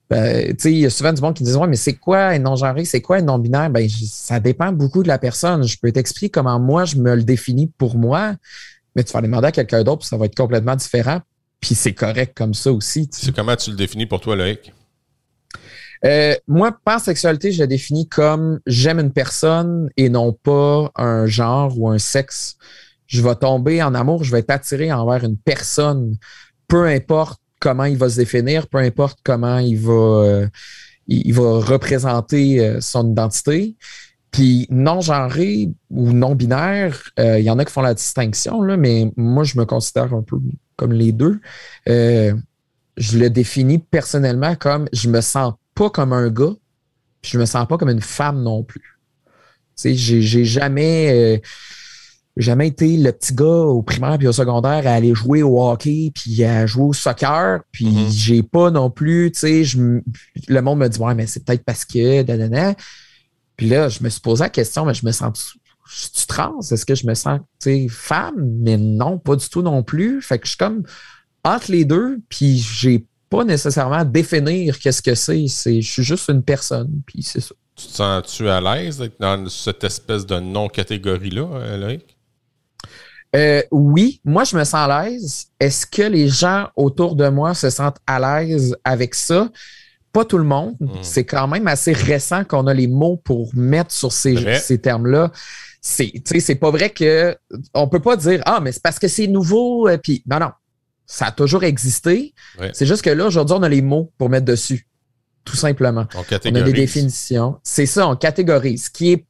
[0.09, 2.85] Ben, il y a souvent du monde qui dit Ouais, mais c'est quoi un non-genré,
[2.85, 3.69] c'est quoi un non-binaire?
[3.69, 5.63] Ben, ça dépend beaucoup de la personne.
[5.63, 8.35] Je peux t'expliquer comment moi, je me le définis pour moi,
[8.95, 11.19] mais tu vas demander à quelqu'un d'autre, ça va être complètement différent.
[11.59, 13.09] Puis c'est correct comme ça aussi.
[13.11, 14.73] C'est comment tu le définis pour toi, Loïc?
[16.05, 21.77] Euh, moi, pansexualité, je la définis comme j'aime une personne et non pas un genre
[21.79, 22.57] ou un sexe.
[23.07, 26.17] Je vais tomber en amour, je vais être attiré envers une personne,
[26.67, 30.47] peu importe comment il va se définir, peu importe comment il va, euh,
[31.07, 33.75] il va représenter euh, son identité.
[34.29, 39.11] Puis non-genré ou non-binaire, euh, il y en a qui font la distinction, là, mais
[39.15, 40.37] moi, je me considère un peu
[40.77, 41.39] comme les deux.
[41.85, 46.53] je le définis personnellement comme je me sens pas comme un gars,
[47.21, 48.99] puis je me sens pas comme une femme non plus.
[49.75, 51.41] Tu sais, j'ai jamais
[52.37, 56.11] jamais été le petit gars au primaire puis au secondaire à aller jouer au hockey
[56.13, 57.61] puis à jouer au soccer.
[57.71, 58.11] Puis mm-hmm.
[58.11, 59.77] j'ai pas non plus, tu sais,
[60.47, 62.23] le monde me dit Ouais, mais c'est peut-être parce que.
[63.57, 65.57] Puis là, je me suis posé la question, mais je me sens.
[65.89, 66.59] Je suis trans?
[66.59, 67.39] Est-ce que je me sens
[67.89, 68.51] femme?
[68.59, 70.21] Mais non, pas du tout non plus.
[70.21, 70.83] Fait que je suis comme
[71.43, 75.47] entre les deux, puis j'ai pas nécessairement à définir qu'est-ce que c'est.
[75.47, 77.55] Je suis juste une personne, puis c'est ça.
[77.75, 82.17] Tu te sens-tu à l'aise dans cette espèce de non-catégorie-là, euh, Loïc?
[83.35, 85.47] Euh, oui, moi, je me sens à l'aise.
[85.59, 89.49] Est-ce que les gens autour de moi se sentent à l'aise avec ça?
[90.11, 90.75] Pas tout le monde.
[90.79, 91.03] Hmm.
[91.03, 95.31] C'est quand même assez récent qu'on a les mots pour mettre sur ces, ces termes-là.
[95.81, 97.37] C'est, c'est pas vrai que
[97.73, 99.87] on peut pas dire Ah, mais c'est parce que c'est nouveau.
[99.87, 100.51] Euh, puis non, non.
[101.05, 102.33] Ça a toujours existé.
[102.73, 104.87] C'est juste que là, aujourd'hui, on a les mots pour mettre dessus.
[105.45, 106.05] Tout simplement.
[106.15, 107.57] On, on a des définitions.
[107.63, 108.85] C'est ça, on catégorise.
[108.85, 109.25] Ce qui est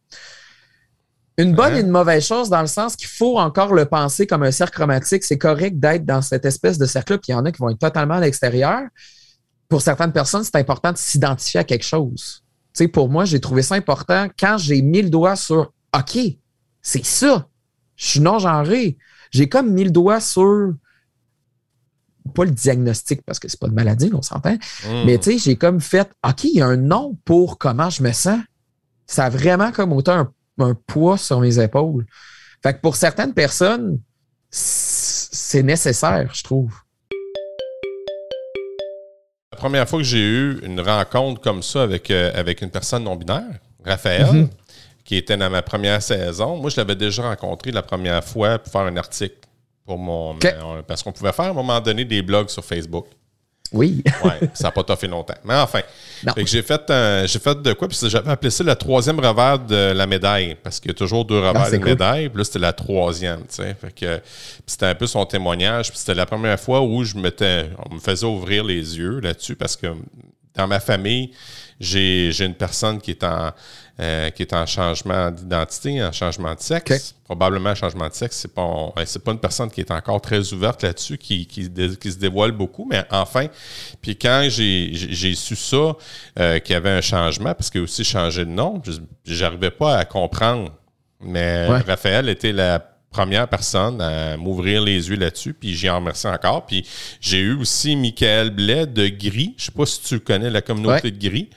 [1.37, 4.41] une bonne et une mauvaise chose dans le sens qu'il faut encore le penser comme
[4.41, 5.23] un cercle chromatique.
[5.23, 7.69] C'est correct d'être dans cette espèce de cercle-là, puis il y en a qui vont
[7.69, 8.81] être totalement à l'extérieur.
[9.69, 12.43] Pour certaines personnes, c'est important de s'identifier à quelque chose.
[12.91, 16.19] Pour moi, j'ai trouvé ça important quand j'ai mis le doigt sur OK,
[16.81, 17.47] c'est ça.
[17.95, 18.97] Je suis non-genré.
[19.31, 20.73] J'ai comme mis le doigt sur
[22.35, 24.57] pas le diagnostic parce que c'est pas de maladie, on s'entend.
[24.85, 25.05] Hmm.
[25.05, 28.03] Mais tu sais, j'ai comme fait OK, il y a un nom pour comment je
[28.03, 28.39] me sens.
[29.05, 32.05] Ça a vraiment comme autant un un poids sur mes épaules.
[32.63, 33.99] Fait que pour certaines personnes,
[34.49, 36.73] c'est nécessaire, je trouve.
[39.51, 43.03] La première fois que j'ai eu une rencontre comme ça avec, euh, avec une personne
[43.03, 44.49] non-binaire, Raphaël, mhm.
[45.07, 48.71] Qui était dans ma première saison, moi, je l'avais déjà rencontré la première fois pour
[48.71, 49.37] faire un article
[49.85, 50.37] pour mon.
[50.85, 53.07] Parce qu'on pouvait faire à un moment donné des blogs sur Facebook.
[53.71, 54.03] Oui.
[54.25, 55.37] ouais, ça n'a pas fait longtemps.
[55.45, 55.79] Mais enfin,
[56.45, 56.81] j'ai fait,
[57.25, 57.87] j'ai fait de quoi?
[57.87, 61.23] Puis j'avais appelé ça le troisième revers de la médaille, parce qu'il y a toujours
[61.23, 62.27] deux revers ah, de médaille.
[62.27, 63.75] Puis là, c'était la troisième, tu sais.
[63.79, 64.21] Fait que
[64.65, 65.89] c'était un peu son témoignage.
[65.89, 69.55] Puis c'était la première fois où je m'étais, on me faisait ouvrir les yeux là-dessus,
[69.55, 69.87] parce que
[70.53, 71.31] dans ma famille,
[71.79, 73.51] j'ai une personne qui est en
[73.99, 77.15] euh, qui est en changement d'identité, en changement de sexe.
[77.23, 78.37] Probablement un changement de sexe.
[78.37, 82.17] C'est pas, c'est pas une personne qui est encore très ouverte là-dessus, qui, qui, se
[82.17, 83.47] dévoile beaucoup, mais enfin.
[83.99, 85.95] Puis quand j'ai su ça,
[86.39, 88.81] euh, qu'il y avait un changement, parce qu'il a aussi changé de nom,
[89.25, 90.71] j'arrivais pas à comprendre.
[91.19, 92.79] Mais Raphaël était la
[93.09, 96.67] première personne à m'ouvrir les yeux là-dessus, puis j'y en remercie encore.
[96.67, 96.85] Puis
[97.19, 99.55] j'ai eu aussi Michael Blais de Gris.
[99.57, 101.49] Je sais pas si tu connais la communauté de Gris.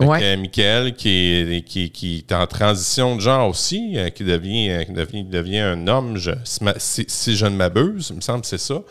[0.00, 0.36] Ouais.
[0.36, 4.84] Michael qui est, qui, qui, est en transition de genre aussi, euh, qui, devient, euh,
[4.88, 6.30] devient, devient, un homme, je,
[6.78, 8.82] si, je ne m'abuse, il me semble que c'est ça.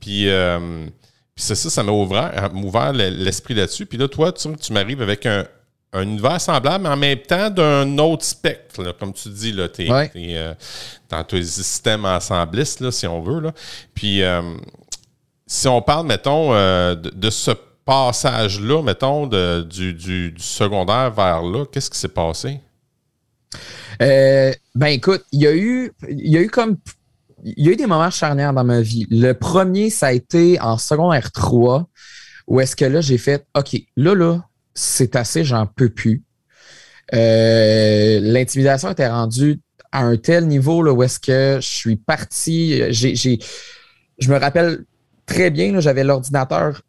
[0.00, 0.86] Puis, euh,
[1.36, 3.84] c'est ça, ça m'a ouvert, ouvert l'esprit là-dessus.
[3.84, 5.46] Puis là, toi, tu, tu m'arrives avec un,
[5.92, 9.86] un univers semblable, mais en même temps d'un autre spectre, comme tu dis, là, t'es,
[11.10, 13.40] dans tes systèmes ensemblistes, là, si on veut.
[13.40, 13.52] Là.
[13.94, 14.22] Puis
[15.46, 17.50] si on parle, mettons, de, de ce
[17.84, 22.60] passage-là, mettons, du, secondaire vers là, qu'est-ce qui s'est passé?
[24.02, 26.76] Euh, ben écoute, il y a eu, il y a eu comme
[27.44, 29.06] il y a eu des moments charnières dans ma vie.
[29.10, 31.86] Le premier, ça a été en secondaire 3,
[32.46, 36.24] où est-ce que là, j'ai fait OK, là, là, c'est assez, j'en peux plus.
[37.12, 39.60] Euh, l'intimidation était rendue
[39.92, 42.82] à un tel niveau là, où est-ce que je suis parti.
[42.90, 43.38] J'ai,
[44.18, 44.84] je me rappelle
[45.26, 46.82] très bien, j'avais l'ordinateur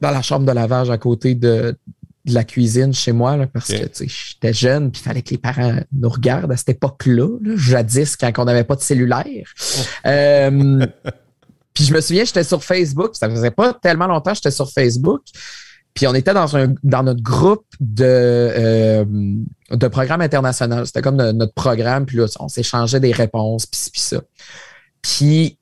[0.00, 1.76] dans la chambre de lavage à côté de,
[2.26, 5.76] la cuisine chez moi, là, parce que j'étais jeune, puis il fallait que les parents
[5.92, 9.24] nous regardent à cette époque-là, jadis, quand on n'avait pas de cellulaire.
[9.26, 9.80] Oh.
[10.06, 10.86] Euh,
[11.74, 14.70] puis je me souviens, j'étais sur Facebook, ça faisait pas tellement longtemps que j'étais sur
[14.70, 15.22] Facebook.
[15.94, 19.04] Puis on était dans un dans notre groupe de, euh,
[19.70, 20.86] de programme international.
[20.86, 24.20] C'était comme notre programme, puis là, on s'échangeait des réponses, puis, puis ça.
[25.02, 25.58] Puis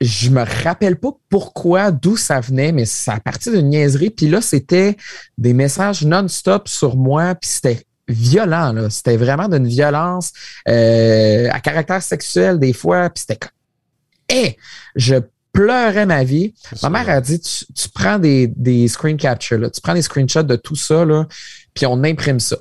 [0.00, 4.10] je me rappelle pas pourquoi, d'où ça venait, mais ça a parti d'une niaiserie.
[4.10, 4.96] Puis là, c'était
[5.38, 8.72] des messages non-stop sur moi, puis c'était violent.
[8.72, 8.90] Là.
[8.90, 10.32] C'était vraiment d'une violence
[10.68, 13.08] euh, à caractère sexuel des fois.
[13.10, 13.50] Puis c'était comme,
[14.28, 14.58] hé,
[14.96, 15.16] je
[15.52, 16.54] pleurais ma vie.
[16.82, 20.42] Ma mère a dit, tu, prends des, des screen captures, là, tu prends des screenshots
[20.42, 21.26] de tout ça, là,
[21.72, 22.56] puis on imprime ça.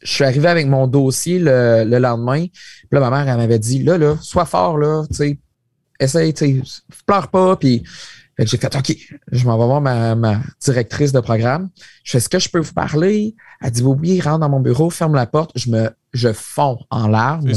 [0.00, 2.46] Je suis arrivé avec mon dossier le, le lendemain.
[2.46, 5.38] Puis là, ma mère, elle m'avait dit, là, là, sois fort, là, tu sais,
[6.02, 7.56] essaye, tu sais, pleure pas.
[7.56, 7.82] Puis
[8.38, 8.96] j'ai fait, OK,
[9.30, 11.68] je m'en vais voir ma, ma, directrice de programme.
[12.04, 13.34] Je fais, ce que je peux vous parler?
[13.60, 15.52] Elle dit, oui, rentre dans mon bureau, ferme la porte.
[15.56, 17.52] Je me, je fonds en larmes.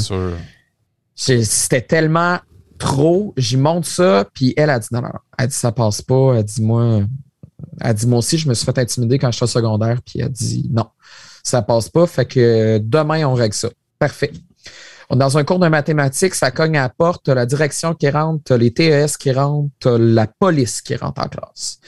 [1.14, 2.38] C'était tellement
[2.78, 3.32] trop.
[3.36, 6.34] J'y monte ça, puis elle a dit, non, non, elle dit, ça passe pas.
[6.36, 7.02] Elle dit, moi,
[7.80, 10.20] elle dit, moi aussi, je me suis fait intimider quand je suis au secondaire, puis
[10.20, 10.86] elle dit, non,
[11.42, 12.06] ça passe pas.
[12.06, 13.68] Fait que demain, on règle ça.
[13.98, 14.32] Parfait.
[15.14, 18.72] Dans un cours de mathématiques, ça cogne à la porte, la direction qui rentre, les
[18.72, 21.78] TES qui rentrent, la police qui rentre en classe.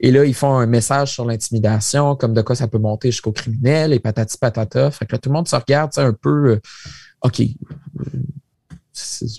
[0.00, 3.30] Et là, ils font un message sur l'intimidation, comme de quoi ça peut monter jusqu'au
[3.30, 4.90] criminel, et patati patata.
[4.90, 6.60] Fait que là, tout le monde se regarde, c'est un peu, euh,
[7.22, 7.42] OK,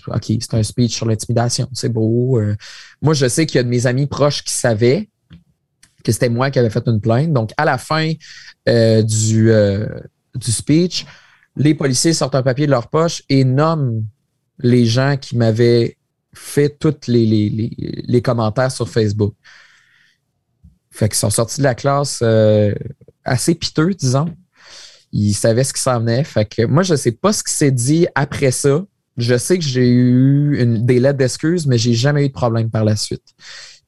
[0.08, 2.40] OK, c'est un speech sur l'intimidation, c'est beau.
[2.40, 2.56] Euh.
[3.02, 5.10] moi, je sais qu'il y a de mes amis proches qui savaient
[6.02, 7.32] que c'était moi qui avais fait une plainte.
[7.32, 8.12] Donc, à la fin
[8.68, 9.50] euh, du,
[10.34, 11.04] du speech,
[11.56, 14.04] les policiers sortent un papier de leur poche et nomment
[14.58, 15.96] les gens qui m'avaient
[16.34, 17.26] fait tous les,
[18.06, 19.34] les, commentaires sur Facebook.
[20.90, 22.74] Fait qu'ils sont sortis de la classe euh,
[23.24, 24.26] assez piteux, disons.
[25.12, 26.24] Ils savaient ce qui s'en venait.
[26.24, 28.84] Fait que moi, je ne sais pas ce qui s'est dit après ça.
[29.16, 32.84] Je sais que j'ai eu des lettres d'excuses, mais j'ai jamais eu de problème par
[32.84, 33.34] la suite.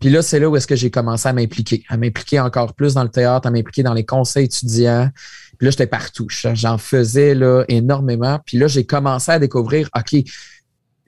[0.00, 2.94] Puis là, c'est là où est-ce que j'ai commencé à m'impliquer, à m'impliquer encore plus
[2.94, 5.10] dans le théâtre, à m'impliquer dans les conseils étudiants,
[5.58, 6.28] puis là, j'étais partout.
[6.30, 8.38] J'en faisais là, énormément.
[8.46, 10.22] Puis là, j'ai commencé à découvrir, OK,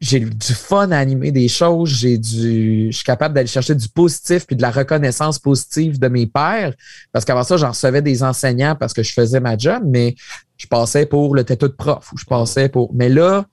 [0.00, 3.88] j'ai du fun à animer des choses, j'ai du, je suis capable d'aller chercher du
[3.88, 6.74] positif puis de la reconnaissance positive de mes pères.
[7.12, 10.16] Parce qu'avant ça, j'en recevais des enseignants parce que je faisais ma job, mais
[10.56, 12.92] je passais pour le tête de prof ou je passais pour.
[12.94, 13.44] Mais là,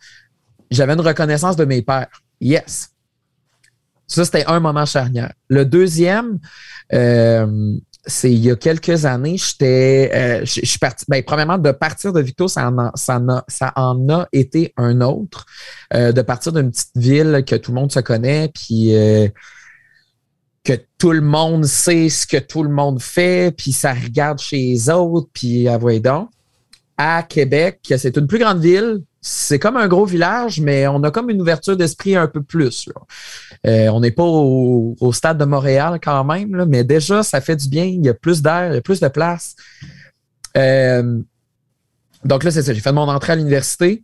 [0.71, 2.21] j'avais une reconnaissance de mes pères.
[2.41, 2.89] Yes.
[4.07, 5.33] Ça, c'était un moment charnière.
[5.49, 6.39] Le deuxième,
[6.93, 7.75] euh,
[8.07, 11.05] c'est il y a quelques années, j'étais, euh, je, suis parti.
[11.07, 15.45] Ben, premièrement, de partir de Victo, ça en a, ça en a, été un autre.
[15.93, 19.27] Euh, de partir d'une petite ville que tout le monde se connaît, puis euh,
[20.63, 24.57] que tout le monde sait ce que tout le monde fait, puis ça regarde chez
[24.57, 26.29] les autres, puis à donc.
[26.97, 31.11] À Québec, c'est une plus grande ville, c'est comme un gros village, mais on a
[31.11, 32.89] comme une ouverture d'esprit un peu plus.
[33.65, 37.67] Euh, on n'est pas au, stade de Montréal quand même, mais déjà, ça fait du
[37.67, 37.83] bien.
[37.83, 39.55] Il y a plus d'air, il y a plus de place.
[40.55, 41.19] Euh,
[42.23, 42.73] donc là, c'est ça.
[42.73, 44.03] J'ai fait mon entrée à l'université.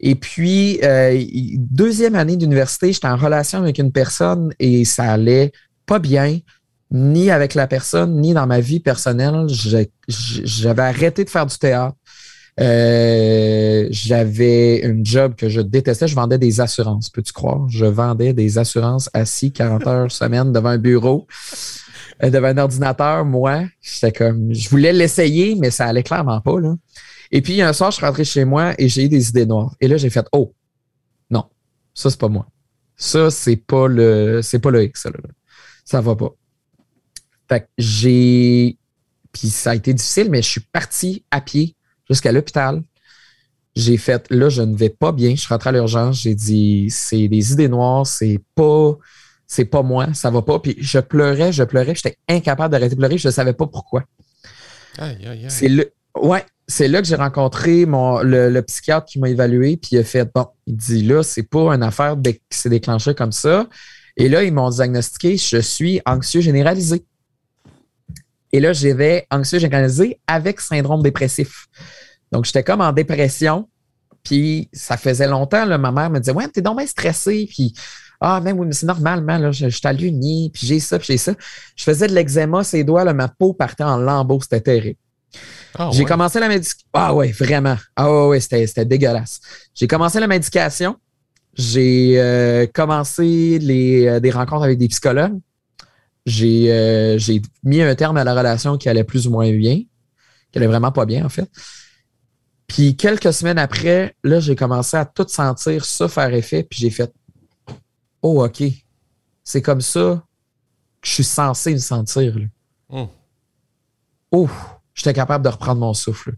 [0.00, 1.22] Et puis, euh,
[1.56, 5.52] deuxième année d'université, j'étais en relation avec une personne et ça allait
[5.86, 6.40] pas bien,
[6.90, 9.46] ni avec la personne, ni dans ma vie personnelle.
[10.08, 11.96] J'avais arrêté de faire du théâtre.
[12.60, 16.06] Euh, j'avais une job que je détestais.
[16.06, 17.68] Je vendais des assurances, peux-tu croire?
[17.68, 21.26] Je vendais des assurances assis 40 heures semaine devant un bureau,
[22.22, 23.24] euh, devant un ordinateur.
[23.24, 26.60] Moi, j'étais comme, je voulais l'essayer, mais ça allait clairement pas.
[26.60, 26.76] Là.
[27.32, 29.74] Et puis, un soir, je suis rentré chez moi et j'ai eu des idées noires.
[29.80, 30.54] Et là, j'ai fait, oh,
[31.30, 31.46] non,
[31.92, 32.46] ça, c'est pas moi.
[32.96, 35.16] Ça, c'est pas le, c'est pas le X, ça, là.
[35.84, 36.30] ça va pas.
[37.48, 38.78] Fait que j'ai,
[39.32, 41.74] puis ça a été difficile, mais je suis parti à pied
[42.08, 42.82] jusqu'à l'hôpital.
[43.76, 45.30] J'ai fait, là, je ne vais pas bien.
[45.30, 46.22] Je suis rentré à l'urgence.
[46.22, 48.96] J'ai dit, c'est des idées noires, c'est pas,
[49.46, 50.60] c'est pas moi, ça va pas.
[50.60, 51.94] Puis je pleurais, je pleurais.
[51.94, 53.18] J'étais incapable d'arrêter de pleurer.
[53.18, 54.04] Je ne savais pas pourquoi.
[55.48, 59.76] C'est le, ouais, c'est là que j'ai rencontré mon, le, psychiatre qui m'a évalué.
[59.76, 63.14] Puis il a fait, bon, il dit, là, c'est pas une affaire qui s'est déclenchée
[63.14, 63.68] comme ça.
[64.16, 67.04] Et là, ils m'ont diagnostiqué, je suis anxieux généralisé.
[68.54, 71.66] Et là, j'avais anxieux généralisé avec syndrome dépressif.
[72.30, 73.68] Donc, j'étais comme en dépression.
[74.22, 77.48] Puis, ça faisait longtemps, là, ma mère me disait Ouais, t'es donc bien stressé.
[77.50, 77.74] Puis,
[78.20, 81.16] ah, même, oui, mais c'est normalement, là, je, je suis puis j'ai ça, puis j'ai
[81.16, 81.34] ça.
[81.74, 85.00] Je faisais de l'eczéma, ses doigts, là, ma peau partait en lambeaux, c'était terrible.
[85.76, 86.86] Ah, j'ai commencé la médication.
[86.92, 87.76] Ah, ouais, vraiment.
[87.96, 89.40] Ah, ouais, ouais c'était dégueulasse.
[89.74, 90.94] J'ai commencé la médication.
[91.54, 95.40] J'ai euh, commencé les, euh, des rencontres avec des psychologues.
[96.26, 99.82] Euh, j'ai mis un terme à la relation qui allait plus ou moins bien,
[100.50, 101.50] qui allait vraiment pas bien, en fait.
[102.66, 106.90] Puis quelques semaines après, là, j'ai commencé à tout sentir ça faire effet, puis j'ai
[106.90, 107.12] fait
[108.22, 108.62] Oh, OK.
[109.42, 110.24] C'est comme ça
[111.02, 112.38] que je suis censé me sentir.
[112.38, 112.46] Là.
[114.30, 114.48] Oh,
[114.94, 116.34] j'étais capable de reprendre mon souffle.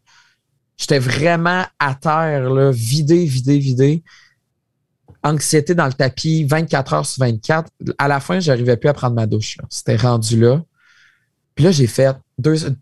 [0.77, 4.03] J'étais vraiment à terre, là, vidé, vidé, vidé.
[5.27, 7.71] Anxiété dans le tapis 24 heures sur 24.
[7.99, 9.59] À la fin, j'arrivais plus à prendre ma douche.
[9.69, 10.63] C'était rendu là.
[11.55, 12.15] Puis là, j'ai fait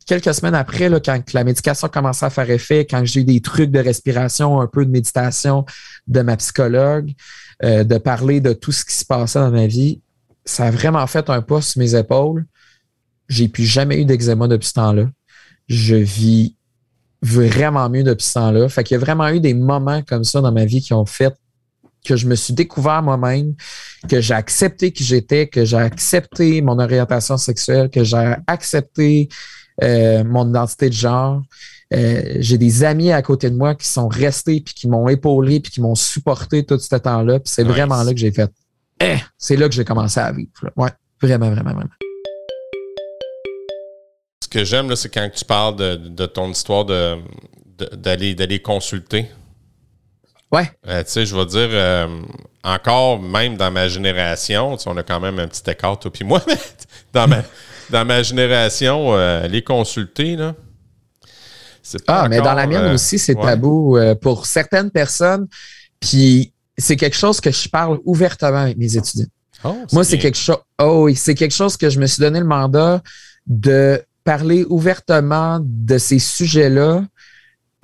[0.07, 3.71] quelques semaines après, quand la médication commençait à faire effet, quand j'ai eu des trucs
[3.71, 5.65] de respiration, un peu de méditation
[6.09, 7.13] de ma psychologue,
[7.63, 10.01] euh, de parler de tout ce qui se passait dans ma vie,
[10.45, 12.45] ça a vraiment fait un pas sur mes épaules.
[13.29, 15.09] J'ai plus jamais eu d'eczéma depuis ce temps-là.
[15.69, 16.57] Je vis
[17.23, 18.69] vraiment mieux depuis ce temps-là.
[18.69, 21.07] Fait qu'il y a vraiment eu des moments comme ça dans ma vie qui ont
[21.07, 21.35] fait
[22.05, 23.55] que je me suis découvert moi-même,
[24.09, 29.29] que j'ai accepté qui j'étais, que j'ai accepté mon orientation sexuelle, que j'ai accepté
[29.83, 31.43] euh, mon identité de genre.
[31.93, 35.61] Euh, j'ai des amis à côté de moi qui sont restés puis qui m'ont épaulé
[35.61, 37.41] puis qui m'ont supporté tout ce temps-là.
[37.41, 38.51] Puis c'est vraiment là que j'ai fait.
[39.01, 40.51] Eh, c'est là que j'ai commencé à vivre.
[40.77, 40.91] Ouais,
[41.21, 41.91] vraiment, vraiment, vraiment.
[44.43, 47.17] Ce que j'aime, c'est quand tu parles de, ton histoire de,
[47.97, 49.27] d'aller, d'aller consulter.
[50.55, 50.71] Ouais.
[50.87, 52.07] Euh, tu sais, je vais dire, euh,
[52.63, 56.41] encore, même dans ma génération, on a quand même un petit écart, toi puis moi,
[56.47, 56.59] mais
[57.13, 57.43] dans ma,
[57.91, 60.55] dans ma génération, euh, aller consulter, là,
[62.07, 65.47] ah, mais dans la mienne aussi, c'est tabou pour certaines personnes.
[66.01, 69.27] Puis c'est quelque chose que je parle ouvertement avec mes étudiants.
[69.65, 70.57] Oh, Moi, c'est quelque chose.
[70.81, 73.03] Oh oui, c'est quelque chose que je me suis donné le mandat
[73.47, 77.05] de parler ouvertement de ces sujets-là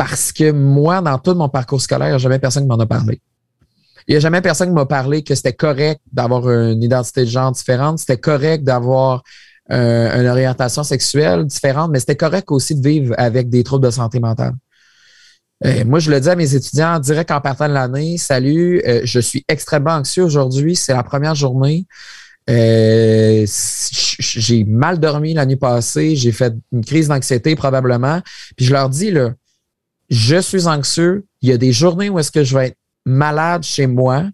[0.01, 2.79] parce que moi, dans tout mon parcours scolaire, il n'y a jamais personne qui m'en
[2.79, 3.21] a parlé.
[4.09, 7.29] Il n'y a jamais personne qui m'a parlé que c'était correct d'avoir une identité de
[7.29, 9.23] genre différente, c'était correct d'avoir
[9.71, 13.91] euh, une orientation sexuelle différente, mais c'était correct aussi de vivre avec des troubles de
[13.91, 14.55] santé mentale.
[15.85, 18.17] Moi, je le dis à mes étudiants direct en partant de l'année.
[18.17, 20.77] Salut, euh, je suis extrêmement anxieux aujourd'hui.
[20.77, 21.85] C'est la première journée.
[22.49, 26.17] Euh, j'ai mal dormi l'année passée.
[26.17, 28.23] J'ai fait une crise d'anxiété probablement.
[28.57, 29.35] Puis je leur dis, là,
[30.11, 31.25] je suis anxieux.
[31.41, 34.29] Il y a des journées où est-ce que je vais être malade chez moi.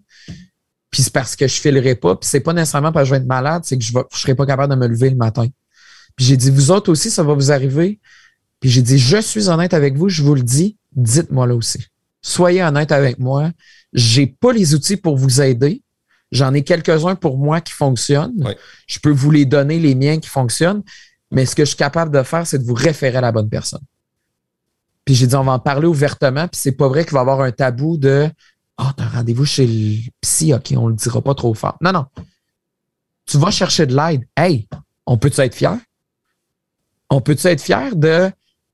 [0.91, 2.15] Puis c'est parce que je filerai pas.
[2.15, 4.35] Puis c'est pas nécessairement parce que je vais être malade, c'est que je ne serai
[4.35, 5.47] pas capable de me lever le matin.
[6.15, 7.99] Puis j'ai dit, vous autres aussi, ça va vous arriver.
[8.59, 11.85] Puis j'ai dit, je suis honnête avec vous, je vous le dis, dites-moi là aussi.
[12.21, 13.51] Soyez honnête avec moi.
[13.93, 15.83] J'ai pas les outils pour vous aider.
[16.31, 18.53] J'en ai quelques-uns pour moi qui fonctionnent.
[18.87, 20.81] Je peux vous les donner, les miens qui fonctionnent.
[21.31, 23.49] Mais ce que je suis capable de faire, c'est de vous référer à la bonne
[23.49, 23.81] personne.
[25.07, 26.49] Puis j'ai dit, on va en parler ouvertement.
[26.49, 28.29] Puis c'est pas vrai qu'il va y avoir un tabou de
[28.77, 31.77] Ah, oh, t'as un rendez-vous chez le psy, OK, on le dira pas trop fort.
[31.79, 32.05] Non, non.
[33.25, 34.27] Tu vas chercher de l'aide.
[34.35, 34.67] Hey,
[35.05, 35.77] on peut-tu être fier?
[37.09, 38.29] On peut-tu être fier de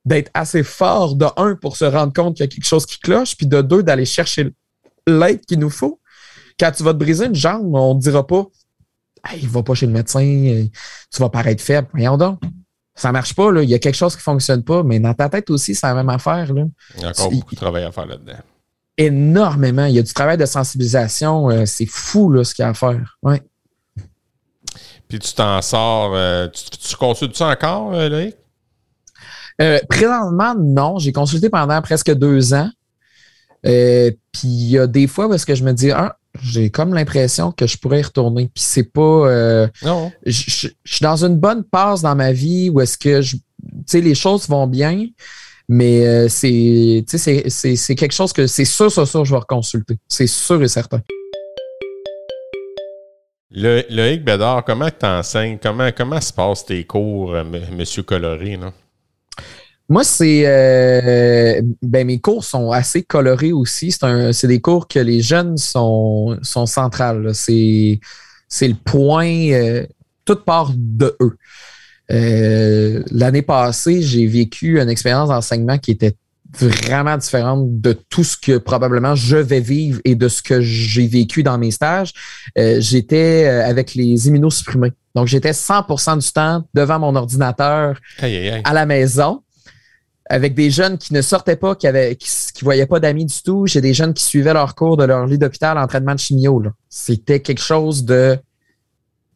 [0.06, 3.00] d'être assez fort de un pour se rendre compte qu'il y a quelque chose qui
[3.00, 4.52] cloche, puis de deux d'aller chercher
[5.06, 6.02] l'aide qu'il nous faut?
[6.60, 8.48] Quand tu vas te briser une jambe, on ne dira pas
[9.24, 11.90] Hey, va pas chez le médecin, tu vas paraître faible.
[11.94, 12.42] Voyons donc.
[12.96, 13.64] Ça marche pas, là.
[13.64, 15.88] Il y a quelque chose qui ne fonctionne pas, mais dans ta tête aussi, c'est
[15.88, 16.54] la même affaire.
[16.54, 16.66] Là.
[16.96, 18.38] Il y a encore beaucoup de travail à faire là-dedans.
[18.98, 19.86] Énormément.
[19.86, 21.50] Il y a du travail de sensibilisation.
[21.50, 23.18] Euh, c'est fou là, ce qu'il y a à faire.
[23.24, 23.42] Ouais.
[25.08, 26.14] Puis tu t'en sors.
[26.16, 28.36] Euh, tu, consultes ça encore, euh, Loïc?
[29.62, 30.98] Euh, présentement, non.
[30.98, 32.70] J'ai consulté pendant presque deux ans.
[33.64, 37.52] Puis il y a des fois parce que je me dis, ah, j'ai comme l'impression
[37.52, 38.50] que je pourrais y retourner.
[38.54, 39.02] Puis c'est pas.
[39.02, 40.12] Euh, non.
[40.26, 43.38] Je suis dans une bonne passe dans ma vie où est-ce que je,
[43.94, 45.08] les choses vont bien,
[45.70, 49.98] mais c'est, c'est quelque chose que c'est sûr, sûr, sûr, je vais reconsulter.
[50.08, 51.02] C'est sûr et certain.
[53.56, 55.60] Le, Loïc Bédard, comment tu enseignes?
[55.62, 57.36] Comment, comment se passent tes cours,
[57.72, 58.58] Monsieur Coloré?
[58.58, 58.74] Non?
[59.94, 63.96] Moi, c'est euh, ben mes cours sont assez colorés aussi.
[64.32, 67.30] C'est des cours que les jeunes sont, sont centrales.
[67.36, 68.00] C'est
[68.60, 69.86] le point, euh,
[70.26, 71.38] toute part de eux.
[72.10, 76.16] Euh, l'année passée, j'ai vécu une expérience d'enseignement qui était
[76.58, 81.06] vraiment différente de tout ce que probablement je vais vivre et de ce que j'ai
[81.06, 82.14] vécu dans mes stages.
[82.56, 84.94] j'étais avec les immunosupprimés.
[85.14, 89.44] Donc, j'étais 100% du temps devant mon ordinateur à la maison
[90.34, 93.68] avec des jeunes qui ne sortaient pas, qui avaient, qui, voyaient pas d'amis du tout.
[93.68, 96.64] J'ai des jeunes qui suivaient leur cours de leur lit d'hôpital en traitement de chimio.
[96.90, 98.40] C'était quelque chose de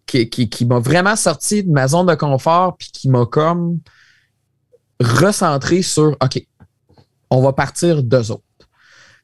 [0.07, 3.77] qui, qui, m'a vraiment sorti de ma zone de confort puis qui m'a comme
[4.99, 6.43] recentré sur OK,
[7.29, 8.41] on va partir d'eux autres.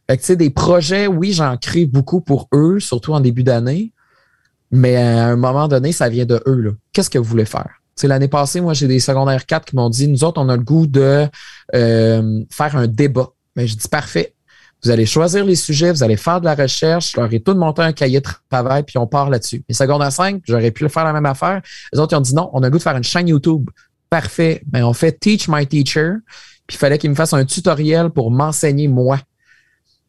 [0.08, 3.94] Fait que, des projets, oui, j'en crée beaucoup pour eux, surtout en début d'année,
[4.70, 6.78] mais à un moment donné, ça vient de eux.
[6.92, 7.82] Qu'est-ce que vous voulez faire?
[8.02, 10.64] L'année passée, moi, j'ai des secondaires 4 qui m'ont dit Nous autres, on a le
[10.64, 11.28] goût de
[11.76, 13.30] euh, faire un débat.
[13.56, 14.34] Mais je dis parfait.
[14.84, 17.56] Vous allez choisir les sujets, vous allez faire de la recherche, je leur ai tout
[17.56, 19.64] monté un cahier de travail, puis on part là-dessus.
[19.70, 21.62] Les secondaires 5, j'aurais pu faire la même affaire.
[21.94, 23.70] Les autres, ils ont dit non, on a le goût de faire une chaîne YouTube.
[24.10, 24.62] Parfait.
[24.74, 26.16] Mais on fait Teach My Teacher,
[26.68, 29.20] puis il fallait qu'ils me fassent un tutoriel pour m'enseigner moi.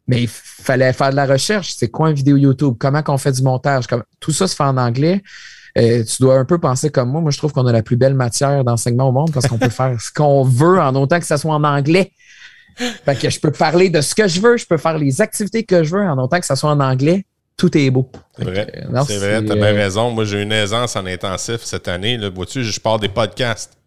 [0.07, 1.73] Mais il fallait faire de la recherche.
[1.75, 2.75] C'est quoi une vidéo YouTube?
[2.77, 3.85] Comment qu'on fait du montage?
[4.19, 5.23] Tout ça se fait en anglais.
[5.77, 7.21] Euh, tu dois un peu penser comme moi.
[7.21, 9.69] Moi, je trouve qu'on a la plus belle matière d'enseignement au monde parce qu'on peut
[9.69, 12.11] faire ce qu'on veut en autant que ça soit en anglais.
[12.77, 15.63] Fait que je peux parler de ce que je veux, je peux faire les activités
[15.63, 17.25] que je veux en autant que ça soit en anglais.
[17.57, 18.09] Tout est beau.
[18.37, 18.67] C'est vrai.
[19.07, 20.11] C'est vrai, t'as bien raison.
[20.11, 22.17] Moi, j'ai une aisance en intensif cette année.
[22.29, 23.77] Vois-tu, je pars des podcasts.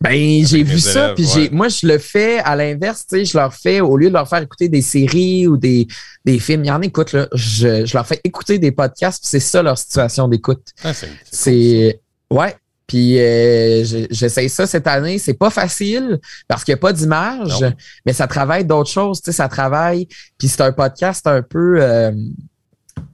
[0.00, 3.36] Ben, j'ai vu ça, puis j'ai, moi, je le fais à l'inverse, tu sais, je
[3.36, 5.88] leur fais, au lieu de leur faire écouter des séries ou des,
[6.24, 9.28] des films, il y en écoute, là, je, je leur fais écouter des podcasts, puis
[9.28, 10.62] c'est ça leur situation d'écoute.
[10.84, 10.92] Ah,
[11.32, 12.54] c'est, ouais.
[12.86, 15.18] Puis euh, j'essaye ça cette année.
[15.18, 16.18] C'est pas facile
[16.48, 17.62] parce qu'il n'y a pas d'image,
[18.06, 19.20] mais ça travaille d'autres choses.
[19.20, 20.08] Tu sais, ça travaille.
[20.38, 21.82] Puis c'est un podcast un peu.
[21.82, 22.12] Euh,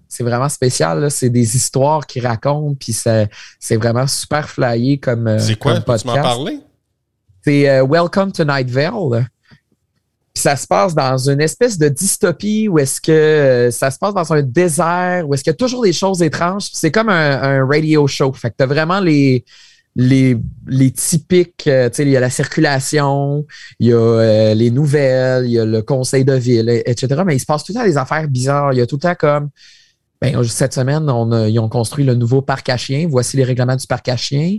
[0.07, 1.11] c'est vraiment spécial.
[1.11, 2.77] C'est des histoires qu'ils racontent.
[2.79, 5.27] Puis c'est vraiment super flyé comme.
[5.27, 5.81] Euh, c'est quoi?
[5.81, 6.61] Comme tu m'en parler?
[7.45, 9.27] C'est euh, Welcome to Night Vale.
[10.35, 14.15] Ça se passe dans une espèce de dystopie où est-ce que euh, ça se passe
[14.15, 16.71] dans un désert, où est-ce qu'il y a toujours des choses étranges.
[16.73, 18.33] C'est comme un, radio show.
[18.33, 19.45] Fait que t'as vraiment les,
[19.95, 23.45] les, les typiques, euh, tu sais, il y a la circulation,
[23.79, 27.23] il y a les nouvelles, il y a le conseil de ville, etc.
[27.27, 28.73] Mais il se passe tout le temps des affaires bizarres.
[28.73, 29.51] Il y a tout le temps comme,
[30.23, 31.05] ben, cette semaine,
[31.47, 33.07] ils ont construit le nouveau parc à chiens.
[33.07, 34.57] Voici les règlements du parc à chiens.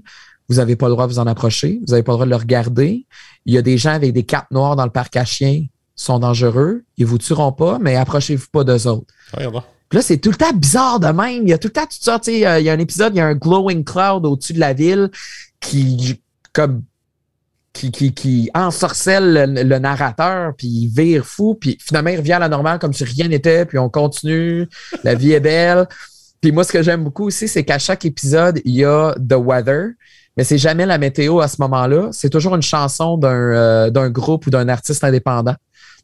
[0.49, 1.79] Vous n'avez pas le droit de vous en approcher.
[1.85, 3.05] Vous n'avez pas le droit de le regarder.
[3.45, 5.65] Il y a des gens avec des cartes noires dans le parc à chiens
[5.95, 6.83] sont dangereux.
[6.97, 9.13] Ils vous tueront pas, mais approchez-vous pas d'eux autres.
[9.91, 11.43] là, c'est tout le temps bizarre de même.
[11.43, 12.19] Il y a tout le temps tout ça.
[12.27, 15.09] Il y a un épisode, il y a un glowing cloud au-dessus de la ville
[15.61, 16.21] qui,
[16.53, 16.83] comme,
[17.71, 22.39] qui, qui, qui ensorcelle le, narrateur, puis il vire fou, puis finalement, il revient à
[22.39, 24.67] la normale comme si rien n'était, puis on continue.
[25.03, 25.87] La vie est belle.
[26.41, 29.35] Puis moi, ce que j'aime beaucoup aussi, c'est qu'à chaque épisode, il y a The
[29.35, 29.91] Weather
[30.38, 32.09] mais c'est jamais la météo à ce moment-là.
[32.11, 35.55] C'est toujours une chanson d'un euh, groupe ou d'un artiste indépendant.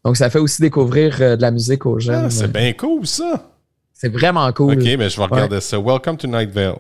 [0.04, 2.26] Donc, ça fait aussi découvrir euh, de la musique aux jeunes.
[2.26, 3.50] Ah, c'est bien cool, ça.
[3.94, 4.74] C'est vraiment cool.
[4.74, 5.80] OK, mais je vais regarder ça.
[5.80, 6.78] Welcome to Night Vale.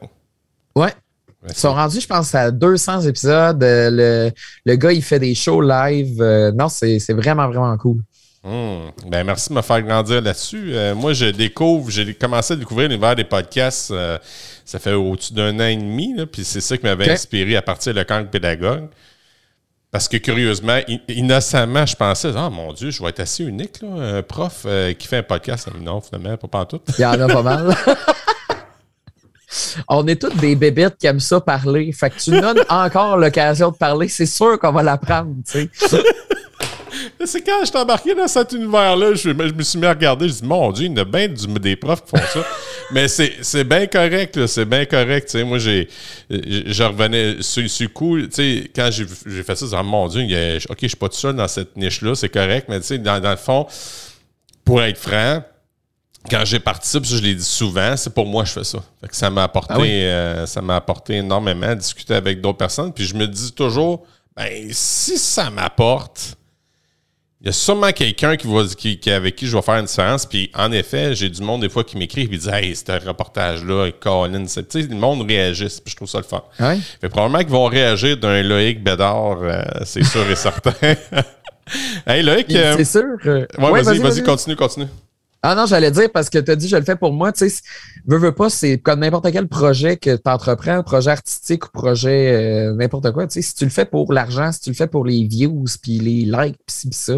[0.75, 0.93] Ouais.
[1.47, 3.63] Ils sont rendus, je pense, à 200 épisodes.
[3.63, 4.31] Euh, le,
[4.65, 6.21] le gars, il fait des shows live.
[6.55, 7.97] non, c'est vraiment, vraiment cool.
[8.43, 8.89] Hmm.
[9.05, 10.73] Ben, merci de me faire grandir là-dessus.
[10.73, 14.17] Euh, moi, je découvre, j'ai commencé à découvrir l'univers des podcasts, euh,
[14.65, 17.93] ça fait au-dessus d'un an et demi, puis c'est ça qui m'avait inspiré à partir
[17.93, 18.87] de camp pédagogue.
[19.91, 20.79] Parce que curieusement,
[21.09, 24.93] innocemment, je pensais, ah mon Dieu, je vais être assez unique, là, un prof euh,
[24.93, 25.69] qui fait un podcast.
[25.79, 26.83] Non, finalement, pas pantoute.
[26.97, 27.75] Il y en a pas mal.
[29.89, 31.91] On est tous des bébêtes qui aiment ça parler.
[31.91, 36.03] Fait que tu donnes encore l'occasion de parler, c'est sûr qu'on va l'apprendre, tu sais.
[37.25, 40.33] C'est quand je suis embarqué dans cet univers-là, je, me suis mis à regarder, je
[40.33, 42.45] me dis, mon Dieu, il y a bien des profs qui font ça.
[42.91, 45.33] Mais c'est bien correct, c'est bien correct.
[45.35, 45.87] moi, j'ai,
[46.29, 48.17] je revenais sur, le coup,
[48.75, 50.23] quand j'ai fait ça, je me mon Dieu,
[50.69, 53.37] OK, je suis pas tout seul dans cette niche-là, c'est correct, mais dans, dans le
[53.37, 53.65] fond,
[54.65, 55.43] pour être franc,
[56.29, 58.79] quand j'ai participé, je l'ai dit souvent, c'est pour moi que je fais ça.
[59.11, 62.93] ça m'a apporté, ah euh, ça m'a apporté énormément de discuter avec d'autres personnes.
[62.93, 64.05] Puis je me dis toujours,
[64.35, 66.35] ben si ça m'apporte,
[67.41, 70.27] il y a sûrement quelqu'un qui, va, qui, avec qui je vais faire une différence.
[70.27, 72.91] Puis en effet, j'ai du monde des fois qui m'écrit et qui dit Hey, c'est
[72.91, 74.45] un reportage-là, Colin.
[74.45, 76.43] Tu sais, le monde réagit, puis je trouve ça le fun.
[76.59, 76.77] Ouais.
[77.01, 80.73] Fait probablement qu'ils vont réagir d'un Loïc Bédard, euh, c'est sûr et certain.
[82.05, 82.53] hey Loïc.
[82.53, 83.17] Euh, c'est sûr.
[83.25, 84.87] Ouais, vas-y, vas-y, continue, continue.
[85.43, 87.31] Ah non, j'allais dire parce que tu as dit je le fais pour moi.
[87.31, 87.63] Tu sais,
[88.05, 92.69] veux, veux pas, c'est comme n'importe quel projet que tu entreprends, projet artistique ou projet
[92.69, 93.25] euh, n'importe quoi.
[93.25, 95.65] Tu sais, si tu le fais pour l'argent, si tu le fais pour les views,
[95.81, 97.15] puis les likes, puis ça,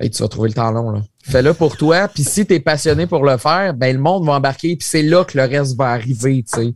[0.00, 0.90] et tu vas trouver le temps long.
[0.90, 1.02] Là.
[1.22, 2.08] Fais-le pour toi.
[2.08, 4.76] Puis si tu es passionné pour le faire, ben le monde va embarquer.
[4.76, 6.44] Puis c'est là que le reste va arriver.
[6.52, 6.74] Tu sais.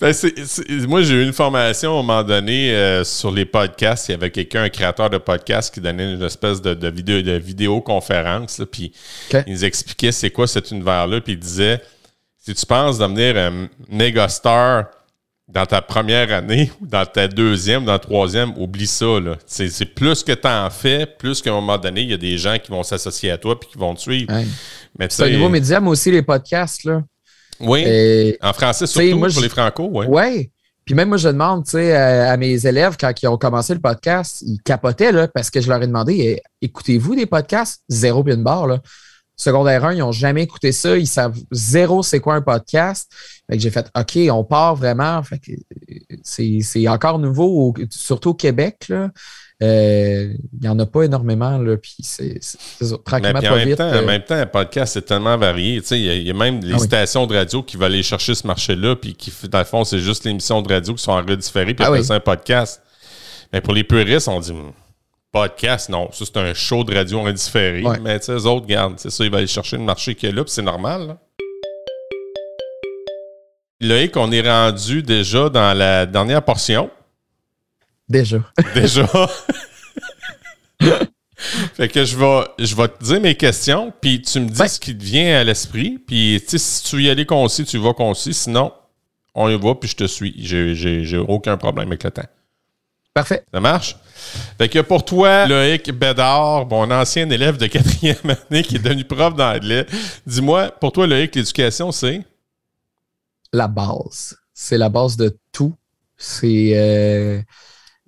[0.00, 4.08] Ben, moi, j'ai eu une formation à un moment donné euh, sur les podcasts.
[4.08, 7.20] Il y avait quelqu'un, un créateur de podcast, qui donnait une espèce de, de vidéo,
[7.20, 8.62] de vidéoconférence.
[8.70, 8.92] puis
[9.46, 11.20] il nous expliquait c'est quoi cet univers-là.
[11.20, 11.82] Puis il disait
[12.38, 14.86] si tu penses devenir un méga star
[15.46, 19.06] dans ta première année, dans ta deuxième, dans ta troisième, oublie ça.
[19.46, 22.38] C'est plus que tu en fais, plus qu'à un moment donné, il y a des
[22.38, 24.32] gens qui vont s'associer à toi et qui vont te suivre.
[25.10, 26.84] C'est un nouveau média, mais aussi les podcasts.
[26.84, 27.02] Là.
[27.60, 29.88] Oui, en français surtout, pour les franco.
[29.92, 30.06] Oui.
[30.06, 30.50] Ouais.
[30.84, 34.42] Puis même moi, je demande à, à, mes élèves, quand ils ont commencé le podcast,
[34.42, 37.82] ils capotaient là, parce que je leur ai demandé eh, écoutez-vous des podcasts?
[37.88, 38.66] Zéro puis une barre.
[38.66, 38.80] Là.
[39.36, 40.96] Secondaire 1, ils n'ont jamais écouté ça.
[40.96, 43.10] Ils savent zéro c'est quoi un podcast.
[43.48, 45.22] Fait que j'ai fait OK, on part vraiment.
[45.22, 45.52] Fait que
[46.22, 48.86] c'est encore nouveau, surtout au Québec.
[48.88, 49.10] Là.
[49.62, 52.40] Euh, il n'y en a pas énormément, là, puis c'est
[53.04, 53.78] tranquillement pas en même vite.
[53.78, 54.06] Temps, En euh.
[54.06, 55.80] même temps, un podcast, c'est tellement varié.
[55.92, 58.46] Il y, y, a même des ah stations de radio qui vont aller chercher ce
[58.46, 61.72] marché-là, puis qui, dans le fond, c'est juste l'émission de radio qui sont en redifféré,
[61.72, 62.82] puis ah après, c'est un podcast.
[63.52, 64.52] Mais pour les puristes, on dit
[65.34, 66.12] Podcast, non.
[66.12, 67.82] Ça, c'est un show de radio indifféré.
[67.82, 67.98] Ouais.
[67.98, 70.28] Mais tu sais, les autres, regarde, c'est ça, ils vont aller chercher le marché qu'il
[70.28, 71.08] y a là, puis c'est normal.
[71.08, 71.18] Là.
[73.80, 76.88] Loïc, on est rendu déjà dans la dernière portion.
[78.08, 78.38] Déjà.
[78.76, 79.08] Déjà.
[81.74, 84.68] fait que je vais, je vais te dire mes questions, puis tu me dis Ouais.
[84.68, 85.98] ce qui te vient à l'esprit.
[85.98, 88.34] Puis, tu sais, si tu y aller concis, tu vas concis.
[88.34, 88.72] Sinon,
[89.34, 90.32] on y va, puis je te suis.
[90.38, 92.22] J'ai aucun problème avec le temps.
[93.14, 93.44] Parfait.
[93.54, 93.96] Ça marche?
[94.58, 98.16] Fait que pour toi, Loïc Bédard, mon ancien élève de quatrième
[98.50, 99.86] année qui est devenu prof d'anglais,
[100.26, 102.22] dis-moi, pour toi, Loïc, l'éducation, c'est?
[103.52, 104.36] La base.
[104.52, 105.74] C'est la base de tout.
[106.16, 107.40] C'est euh,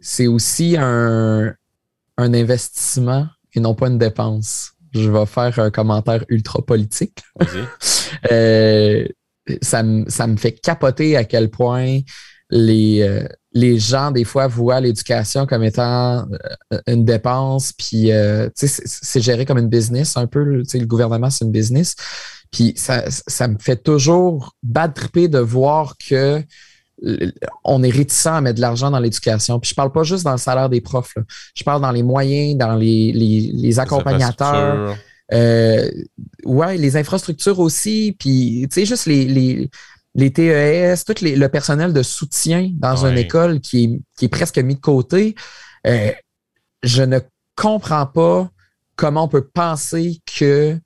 [0.01, 1.53] c'est aussi un,
[2.17, 4.73] un investissement et non pas une dépense.
[4.95, 7.19] Je vais faire un commentaire ultra politique.
[7.39, 7.65] Vas-y.
[8.33, 9.07] Euh,
[9.63, 11.99] ça, me- ça me fait capoter à quel point
[12.51, 16.27] les, euh, les gens, des fois, voient l'éducation comme étant
[16.73, 20.63] euh, une dépense, puis euh, tu sais, c'est géré comme une business un peu.
[20.63, 21.97] tu sais, Le gouvernement, c'est une business.
[22.53, 26.43] Puis ça, ça me fait toujours bad tripper de voir que
[27.63, 29.61] on est réticent à mettre de l'argent dans l'éducation.
[29.61, 31.15] Puis je parle pas juste dans le salaire des profs.
[31.17, 31.23] là.
[31.55, 34.97] Je parle dans les moyens, dans les, les, les accompagnateurs.
[35.33, 35.91] Euh,
[36.45, 39.71] ouais, les infrastructures aussi, puis tu sais, juste les, les,
[40.19, 43.11] les TES, tout les- le personnel de soutien dans Ouais.
[43.13, 45.35] une école qui est, qui est presque mis de côté.
[45.87, 46.11] Euh,
[46.83, 47.19] je ne
[47.55, 48.51] comprends pas
[48.97, 50.79] comment on peut penser que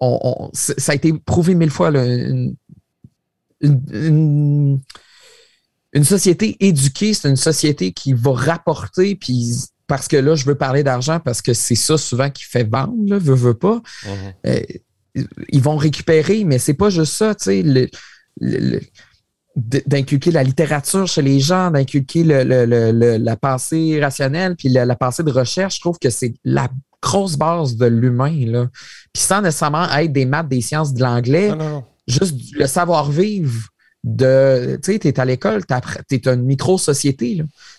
[0.00, 2.56] on, ça a été prouvé mille fois là, une,
[3.60, 4.80] une- une-
[5.94, 9.54] une société éduquée, c'est une société qui va rapporter, puis
[9.86, 12.94] parce que là, je veux parler d'argent parce que c'est ça souvent qui fait vendre,
[13.06, 13.80] là, veut, veut pas.
[14.04, 14.34] Mhm.
[14.46, 14.60] Euh,
[15.48, 17.90] ils vont récupérer, mais c'est pas juste ça, tu sais,
[18.40, 18.80] le- le-
[19.86, 24.68] d'inculquer la littérature chez les gens, d'inculquer le- le- le- le- la pensée rationnelle, puis
[24.68, 26.68] la, la pensée de recherche, je trouve que c'est la
[27.00, 28.66] grosse base de l'humain, là.
[29.12, 31.84] Puis sans nécessairement être des maths, des sciences, de l'anglais, Non, non, non.
[32.08, 33.68] juste le savoir-vivre
[34.02, 37.36] de, tu sais, tu es à l'école, tu es une micro-société,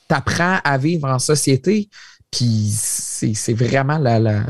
[0.08, 1.90] tu apprends à vivre en société,
[2.32, 4.46] puis c'est c'est vraiment la, la-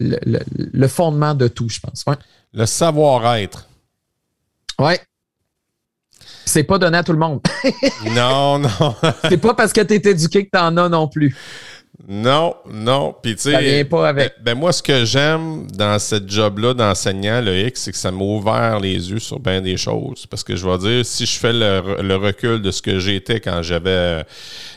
[0.00, 2.04] le, le- le fondement de tout, je pense.
[2.06, 2.14] Ouais.
[2.52, 3.68] Le savoir-être.
[4.80, 5.00] ouais.
[6.48, 7.40] C'est pas donné à tout le monde.
[8.14, 8.94] non, non.
[9.28, 11.36] C'est pas parce que tu es éduqué que tu en as non plus.
[12.06, 13.14] Non, non.
[13.22, 13.84] Puis, tu sais.
[13.84, 14.34] pas avec.
[14.38, 18.10] Ben, ben, moi, ce que j'aime dans cette job-là d'enseignant, le X, c'est que ça
[18.10, 20.24] m'a ouvert les yeux sur bien des choses.
[20.26, 22.98] Parce que je vais dire, si je fais le, re- le recul de ce que
[22.98, 24.22] j'étais quand j'avais euh,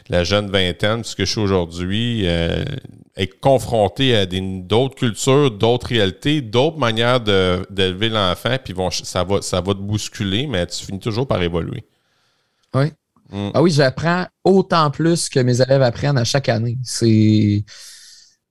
[0.09, 2.65] la jeune vingtaine, ce que je suis aujourd'hui, euh,
[3.15, 9.23] être confronté à d'autres cultures, d'autres réalités, d'autres manières de- d'élever l'enfant, puis vont, ça,
[9.23, 11.83] va, ça va te bousculer, mais tu finis toujours par évoluer.
[12.73, 12.91] Ouais.
[13.31, 13.51] Mm.
[13.53, 16.77] Ah oui, j'apprends autant plus que mes élèves apprennent à chaque année.
[16.83, 17.63] C'est.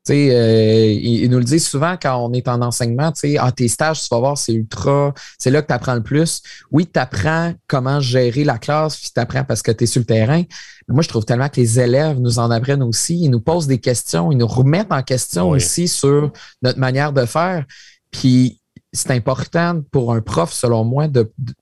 [0.07, 3.21] Tu sais, euh, ils, ils nous le disent souvent quand on est en enseignement, tu
[3.21, 6.03] sais, ah, tes stages, tu vas voir, c'est ultra, c'est là que tu apprends le
[6.03, 6.41] plus.
[6.71, 10.01] Oui, tu apprends comment gérer la classe, puis tu apprends parce que tu es sur
[10.01, 10.43] le terrain.
[10.89, 13.21] Mais moi, je trouve tellement que les élèves nous en apprennent aussi.
[13.21, 15.57] Ils nous posent des questions, ils nous remettent en question Oui.
[15.57, 17.67] aussi sur notre manière de faire.
[18.11, 18.59] Puis
[18.95, 21.09] c'est important pour un prof, selon moi,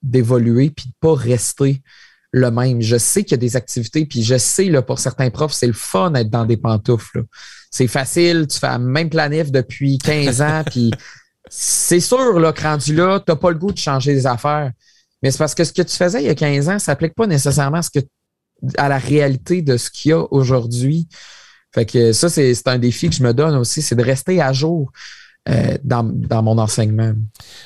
[0.01, 1.83] d'évoluer puis de pas rester
[2.33, 2.81] le même.
[2.83, 5.67] Je sais qu'il y a des activités, puis je sais, là, pour certains profs, c'est
[5.67, 7.25] le fun d'être dans des pantoufles.
[7.71, 10.91] C'est facile, tu fais la même planif depuis 15 ans, puis
[11.49, 14.71] c'est sûr, là, que rendu là, tu n'as pas le goût de changer des affaires.
[15.23, 17.15] Mais c'est parce que ce que tu faisais il y a 15 ans, ça s'applique
[17.15, 18.01] pas nécessairement à, que,
[18.77, 21.09] la réalité de ce qu'il y a aujourd'hui.
[21.75, 24.53] Fait que ça, c'est un défi que je me donne aussi, c'est de rester à
[24.53, 24.91] jour
[25.49, 27.13] euh, dans, dans mon enseignement.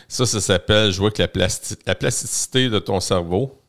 [0.09, 3.62] Ça, ça s'appelle avec la, plasti- la plasticité de ton cerveau.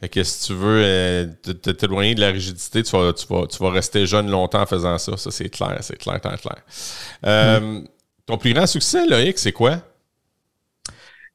[0.00, 3.58] Fait que si tu veux euh, t'éloigner de la rigidité, tu vas, tu, vas, tu
[3.58, 5.16] vas rester jeune longtemps en faisant ça.
[5.16, 6.62] Ça, c'est clair, c'est clair, clair, clair.
[7.24, 7.80] Euh,
[8.26, 9.80] Ton plus grand succès, Loïc, c'est quoi?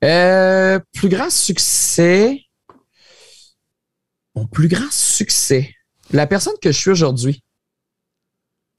[0.04, 2.42] Euh, plus grand succès.
[4.36, 5.74] Mon plus grand succès.
[6.12, 7.44] La personne que je suis aujourd'hui.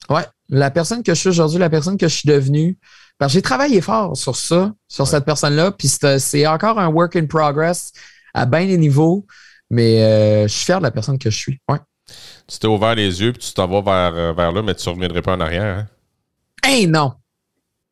[0.09, 2.79] Ouais, la personne que je suis aujourd'hui, la personne que je suis devenue.
[3.19, 5.73] Parce que j'ai travaillé fort sur ça, sur cette personne-là.
[5.73, 7.93] Puis c'est c'est encore un work in progress
[8.35, 9.27] à bien des niveaux.
[9.71, 11.61] Mais euh, je suis fier de la personne que je suis.
[11.69, 11.79] Ouais.
[12.49, 14.89] Tu t'es ouvert les yeux puis tu t'en vas vers, euh, vers là, mais tu
[14.89, 15.79] ne reviendrais pas en arrière.
[15.79, 15.89] Hein?
[16.65, 17.13] Hey, non!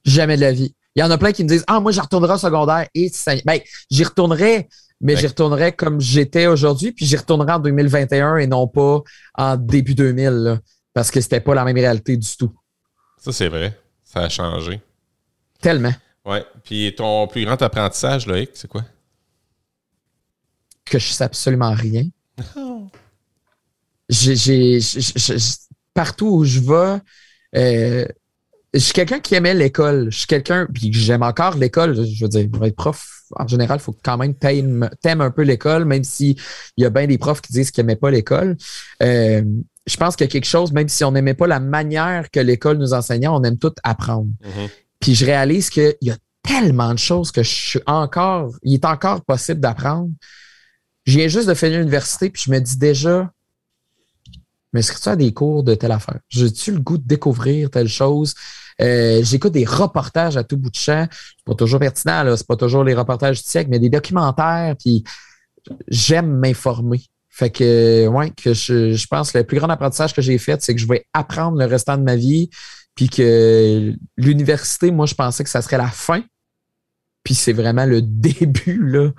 [0.04, 0.74] Jamais de la vie.
[0.96, 2.88] Il y en a plein qui me disent Ah, moi, j'y retournerai au secondaire.
[2.94, 3.34] Et ça...
[3.44, 3.60] ben,
[3.90, 4.68] j'y retournerai,
[5.00, 9.00] mais Ben- j'y retournerai comme j'étais aujourd'hui, puis j'y retournerai en 2021 et non pas
[9.34, 10.58] en début 2000, là,
[10.92, 12.52] parce que c'était pas la même réalité du tout.
[13.18, 13.78] Ça, c'est vrai.
[14.02, 14.80] Ça a changé.
[15.60, 15.92] Tellement
[16.24, 16.44] Ouais.
[16.64, 18.82] Puis ton plus grand apprentissage, Loïc, c'est quoi?
[20.88, 22.04] Que je sais absolument rien.
[24.08, 24.36] J'ai-
[24.80, 25.36] j'ai-
[25.92, 27.00] partout où je vais,
[27.56, 28.06] euh,
[28.72, 30.08] je suis quelqu'un qui aimait l'école.
[30.10, 31.94] Je suis quelqu'un, puis j'aime encore l'école.
[31.94, 34.88] Je veux dire, pour être prof, en général, il faut quand même t'aimes
[35.20, 36.36] un peu l'école, même s'il
[36.76, 38.56] y a bien des profs qui disent qu'ils n'aimaient pas l'école.
[39.02, 39.42] Euh,
[39.86, 42.40] je pense qu'il y a quelque chose, même si on n'aimait pas la manière que
[42.40, 44.28] l'école nous enseignait, on aime tout apprendre.
[44.42, 44.68] Mm-hmm.
[45.00, 48.84] Puis je réalise qu'il y a tellement de choses que je suis encore, il est
[48.84, 50.10] encore possible d'apprendre.
[51.08, 53.32] Je viens juste de finir l'université, puis je me dis déjà,
[54.74, 56.20] mais est-ce que tu as des cours de telle affaire?
[56.28, 58.34] J'ai-tu le goût de découvrir telle chose?
[58.82, 61.08] Euh, j'écoute des reportages à tout bout de champ.
[61.10, 62.36] C'est pas toujours pertinent, là.
[62.36, 65.02] C'est pas toujours les reportages du siècle, mais des documentaires, puis
[65.88, 67.00] j'aime m'informer.
[67.30, 70.60] Fait que, ouais, que je, je pense que le plus grand apprentissage que j'ai fait,
[70.60, 72.50] c'est que je vais apprendre le restant de ma vie,
[72.94, 76.22] puis que l'université, moi, je pensais que ça serait la fin,
[77.24, 79.10] puis c'est vraiment le début, là.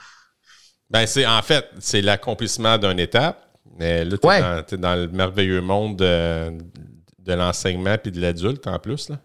[0.89, 3.45] Ben, c'est en fait, c'est l'accomplissement d'une étape.
[3.77, 9.09] Mais là, tu es, dans le merveilleux monde de, l'enseignement puis de l'adulte en plus.
[9.09, 9.19] Là.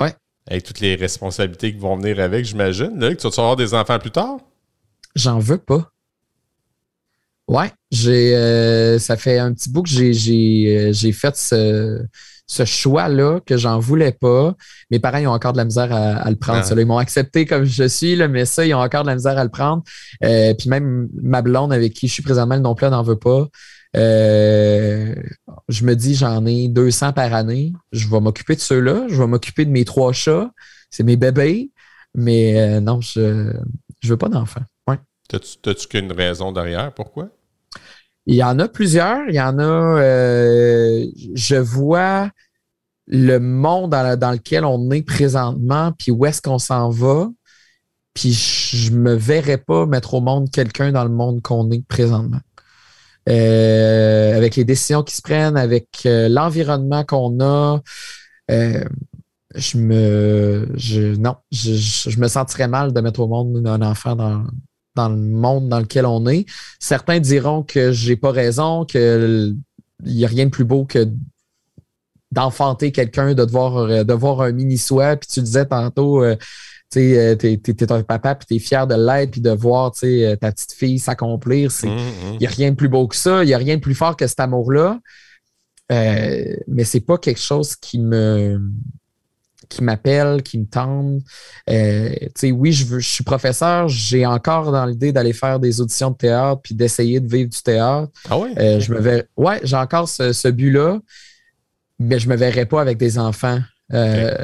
[0.00, 0.14] Ouais.
[0.50, 2.98] Avec toutes les responsabilités qui vont venir avec, j'imagine.
[2.98, 4.38] Là, que tu vas avoir des enfants plus tard?
[5.14, 5.92] J'en veux pas.
[7.48, 12.02] Ouais, j'ai euh, ça fait un petit bout que j'ai, j'ai, euh, fait ce,
[12.52, 14.54] ce choix-là que j'en voulais pas.
[14.90, 16.62] Mes parents, ils ont encore de la misère à, le prendre.
[16.62, 16.74] Ah.
[16.76, 19.38] Ils m'ont accepté comme je suis, là, mais ça, ils ont encore de la misère
[19.38, 19.82] à le prendre.
[20.22, 23.48] Euh, puis même ma blonde avec qui je suis présentement, le non-plus, n'en veut pas.
[23.96, 25.14] Euh,
[25.70, 27.72] je me dis, j'en ai 200 par année.
[27.90, 29.06] Je vais m'occuper de ceux-là.
[29.08, 30.50] Je vais m'occuper de mes trois chats.
[30.90, 31.70] C'est mes bébés.
[32.14, 33.52] Mais euh, non, je ne
[34.04, 34.64] veux pas d'enfants.
[34.86, 34.98] Ouais.
[35.28, 36.92] T'as-tu qu'une raison derrière?
[36.92, 37.30] Pourquoi?
[38.26, 39.28] Il y en a plusieurs.
[39.28, 39.62] Il y en a.
[39.62, 42.30] Euh, je vois
[43.06, 47.28] le monde dans, lequel on est présentement, puis où est-ce qu'on s'en va.
[48.14, 52.40] Puis je me verrais pas mettre au monde quelqu'un dans le monde qu'on est présentement.
[53.28, 57.80] Euh, avec les décisions qui se prennent, avec euh, l'environnement qu'on a,
[58.48, 64.16] je me je, non, je, je, me sentirais mal de mettre au monde un enfant
[64.16, 64.44] dans,
[64.94, 66.46] dans le monde dans lequel on est.
[66.78, 69.56] Certains diront que j'ai pas raison, qu'il
[70.04, 71.08] n'y a rien de plus beau que
[72.30, 75.16] d'enfanter quelqu'un, de devoir euh, de voir un mini-soi.
[75.16, 76.36] Puis tu disais tantôt, euh,
[76.90, 80.52] tu sais, euh, t'es, un papa, puis t'es fier de l'être, puis de voir ta
[80.52, 81.70] petite fille s'accomplir.
[81.82, 82.46] Il n'y mmh, mmh.
[82.46, 83.44] a rien de plus beau que ça.
[83.44, 84.98] Il n'y a rien de plus fort que cet amour-là.
[85.90, 88.60] mais c'est pas quelque chose qui me
[89.72, 91.22] qui m'appellent, qui me tendent.
[91.70, 92.14] Euh,
[92.44, 96.16] oui, je, veux, je suis professeur, j'ai encore dans l'idée d'aller faire des auditions de
[96.16, 98.12] théâtre puis d'essayer de vivre du théâtre.
[98.28, 98.52] Ah ouais?
[98.58, 100.98] Euh, je me ouais, j'ai encore ce, but-là,
[101.98, 103.60] mais je me verrais pas avec des enfants.
[103.94, 104.34] Euh,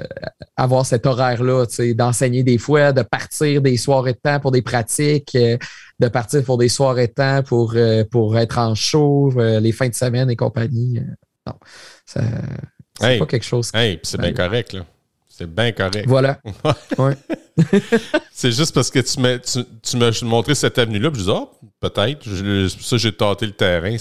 [0.56, 1.64] avoir cet horaire-là,
[1.94, 5.38] d'enseigner des fois, de partir des soirées de temps pour des pratiques,
[5.98, 7.74] de partir pour des soirées de temps pour,
[8.10, 11.00] pour être en show, les fins de semaine et compagnie.
[11.46, 11.54] non,
[12.04, 13.70] c'est pas quelque chose.
[13.72, 14.84] Hey, c'est bien correct, là.
[15.38, 16.04] C'est bien correct.
[16.08, 16.40] Voilà.
[16.98, 17.14] ouais.
[18.32, 22.24] c'est juste parce que tu m'as, tu, montré cette avenue-là, puis je dis, oh, peut-être.
[22.80, 23.96] ça, j'ai tâté le terrain.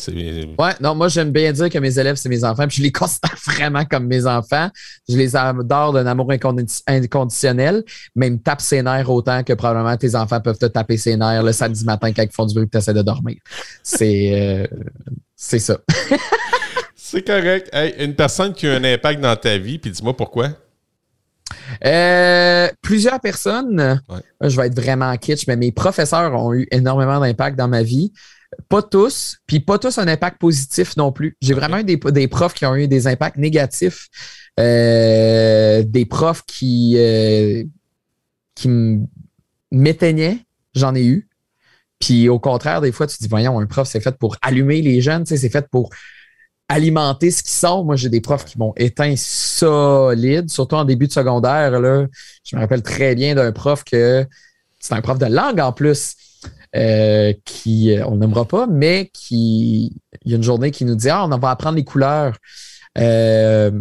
[0.58, 2.92] Ouais, non, moi, j'aime bien dire que mes élèves, c'est mes enfants, puis je les
[2.92, 4.72] considère vraiment comme mes enfants.
[5.08, 7.84] Je les adore d'un amour inconditionnel,
[8.16, 11.18] mais ils me tapent ses nerfs autant que probablement tes enfants peuvent te taper ses
[11.18, 13.38] nerfs le samedi matin quand ils font du bruit et tu essaies de dormir.
[13.84, 14.68] C'est, euh,
[15.36, 15.78] c'est ça.
[16.96, 17.70] c'est correct.
[17.72, 20.50] Hey, une personne qui a un impact dans ta vie, puis dis-moi pourquoi.
[21.86, 24.02] Euh, plusieurs personnes,
[24.42, 28.14] je vais être vraiment kitsch, mais mes professeurs ont eu énormément d'impact dans ma vie.
[28.70, 31.36] Pas tous, puis pas tous un impact positif non plus.
[31.42, 34.08] J'ai vraiment eu des, profs qui ont eu des impacts négatifs,
[34.60, 37.64] euh, des profs qui, euh,
[38.56, 38.70] qui
[39.72, 40.40] m'éteignaient,
[40.76, 41.28] j'en ai eu.
[42.00, 44.82] Puis au contraire, des fois, tu te dis, voyons, un prof, c'est fait pour allumer
[44.82, 45.90] les jeunes, c'est fait pour
[46.70, 47.86] alimenter ce qui sort.
[47.86, 51.80] Moi, j'ai des profs qui m'ont éteint solide, surtout en début de secondaire.
[51.80, 52.08] Là.
[52.44, 54.26] Je me rappelle très bien d'un prof que
[54.80, 56.16] c'est un prof de langue en plus.
[56.76, 60.96] Euh, qui, euh, on n'aimera pas, mais qui, il y a une journée qui nous
[60.96, 62.38] dit Ah, on va apprendre les couleurs
[62.98, 63.72] euh,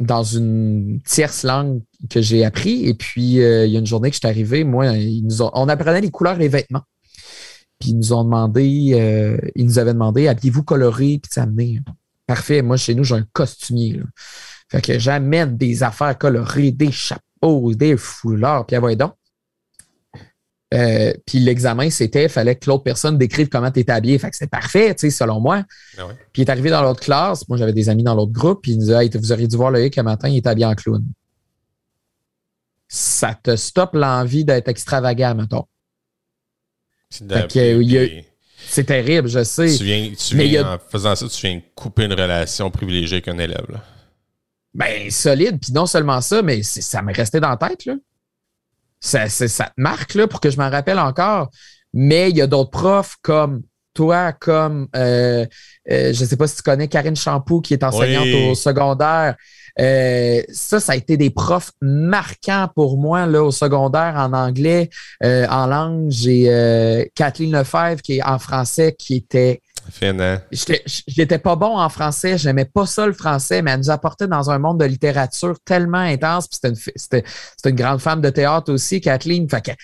[0.00, 1.80] dans une tierce langue
[2.10, 2.86] que j'ai appris.
[2.86, 6.00] Et puis, il y a une journée que je suis arrivé, moi, nous on apprenait
[6.00, 6.82] les couleurs et les vêtements.
[7.78, 8.64] Puis, ils nous ont demandé,
[9.54, 11.80] ils nous avaient demandé Habillez-vous coloré, puis amener
[12.26, 12.62] Parfait.
[12.62, 14.00] Moi, chez nous, j'ai un costumier.
[14.70, 19.14] Fait que j'amène des affaires colorées, des chapeaux, des foulards, puis voyez donc.
[20.72, 24.18] Euh, puis l'examen, c'était, il fallait que l'autre personne décrive comment tu étais habillé.
[24.18, 25.62] Fait que c'est parfait, tu sais, selon moi.
[25.96, 27.48] Ah puis il est arrivé dans l'autre classe.
[27.48, 28.62] Moi, j'avais des amis dans l'autre groupe.
[28.62, 30.74] Puis il nous dit Vous auriez dû voir le que matin, il est habillé en
[30.74, 31.04] clown.
[32.88, 35.64] Ça te stoppe l'envie d'être extravagant, mettons.
[37.10, 38.06] Fait que, il y a,
[38.66, 39.76] c'est terrible, je sais.
[39.76, 43.38] Tu viens, tu viens en faisant ça, tu viens couper une relation privilégiée avec un
[43.38, 43.80] élève.
[44.74, 45.58] Ben, solide.
[45.60, 47.94] Puis non seulement ça, mais ça m'est resté dans la tête, là.
[49.00, 51.50] Ça, ça te marque, là, pour que je m'en rappelle encore.
[51.92, 53.62] Mais il y a d'autres profs comme
[53.92, 55.46] toi, comme, euh,
[55.90, 59.36] euh, je ne sais pas si tu connais Karine Champoux, qui est enseignante au secondaire.
[59.80, 64.90] Euh, ça, ça a été des profs marquants pour moi là, au secondaire en anglais.
[65.22, 69.60] en langue, j'ai Kathleen Lefebvre qui est en français, qui était
[71.06, 74.50] J'étais pas bon en français, j'aimais pas ça le français, mais elle nous apportait dans
[74.50, 76.48] un monde de littérature tellement intense.
[76.50, 76.68] C'était
[77.18, 77.24] une,
[77.70, 79.48] une, grande femme de théâtre aussi, Kathleen.
[79.48, 79.76] Fait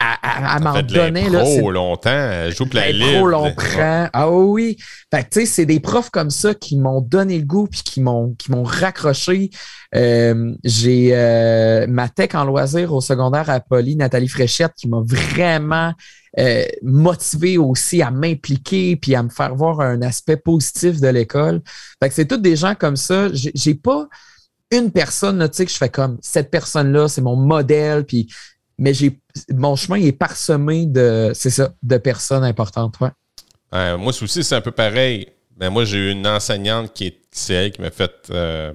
[0.00, 1.30] elle, m'en donnait.
[1.30, 3.18] Là, trop longtemps, elle joue plein livre.
[3.18, 4.08] Trop longtemps.
[4.12, 4.76] Ah oui.
[5.12, 7.82] Fait que, tu sais, c'est des profs comme ça qui m'ont donné le goût puis
[7.82, 9.50] qui m'ont, qui m'ont raccroché.
[9.94, 15.00] Euh, j'ai euh, ma tech en loisir au secondaire à Poly, Nathalie Fréchette, qui m'a
[15.02, 15.92] vraiment
[16.38, 21.62] euh, motivé aussi à m'impliquer puis à me faire voir un aspect positif de l'école.
[22.02, 23.32] Fait que c'est tous des gens comme ça.
[23.32, 24.06] J'ai, j'ai pas
[24.70, 28.28] une personne, tu sais, que je fais comme cette personne-là, c'est mon modèle, puis
[28.78, 29.18] mais j'ai
[29.50, 33.96] mon chemin est parsemé de c'est ça de personnes importantes ouais.
[33.96, 35.28] moi aussi c'est un peu pareil.
[35.58, 38.72] Mais moi j'ai eu une enseignante qui est c'est elle qui m'a fait euh,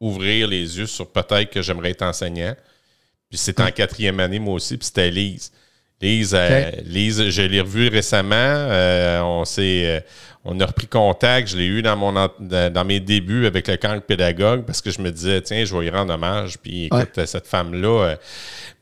[0.00, 2.54] ouvrir les yeux sur peut-être que j'aimerais être enseignant.
[3.30, 5.10] Puis c'était en quatrième année moi aussi puis c'était
[6.00, 10.04] Lise Lise, euh, Lise je l'ai revue récemment euh, on s'est
[10.44, 11.48] on a repris contact.
[11.48, 15.00] Je l'ai eu dans, mon, dans mes débuts avec le camp pédagogue parce que je
[15.00, 16.58] me disais, tiens, je vais y rendre hommage.
[16.58, 18.16] Puis écoute, cette femme-là, euh,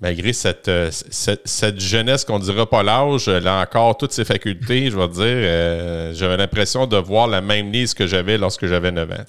[0.01, 4.25] malgré euh, cette, cette, jeunesse qu'on ne dira pas l'âge, elle a encore toutes ses
[4.25, 5.23] facultés, je vais dire.
[5.25, 9.25] Euh, j'avais l'impression de voir la même lise que j'avais lorsque j'avais 9 ans.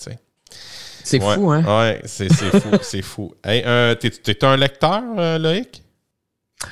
[1.04, 1.64] C'est fou, hein?
[1.68, 3.36] Oui, c'est fou, c'est fou.
[3.44, 3.62] Hey,
[3.98, 5.04] T'es un lecteur,
[5.38, 5.84] Loïc?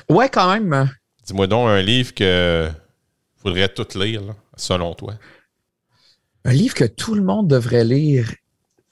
[0.10, 0.90] Ouais, quand même.
[1.26, 2.70] Dis-moi donc un livre que
[3.38, 4.22] faudrait tout lire,
[4.56, 5.16] selon toi.
[6.46, 8.34] Un livre que tout le monde devrait lire.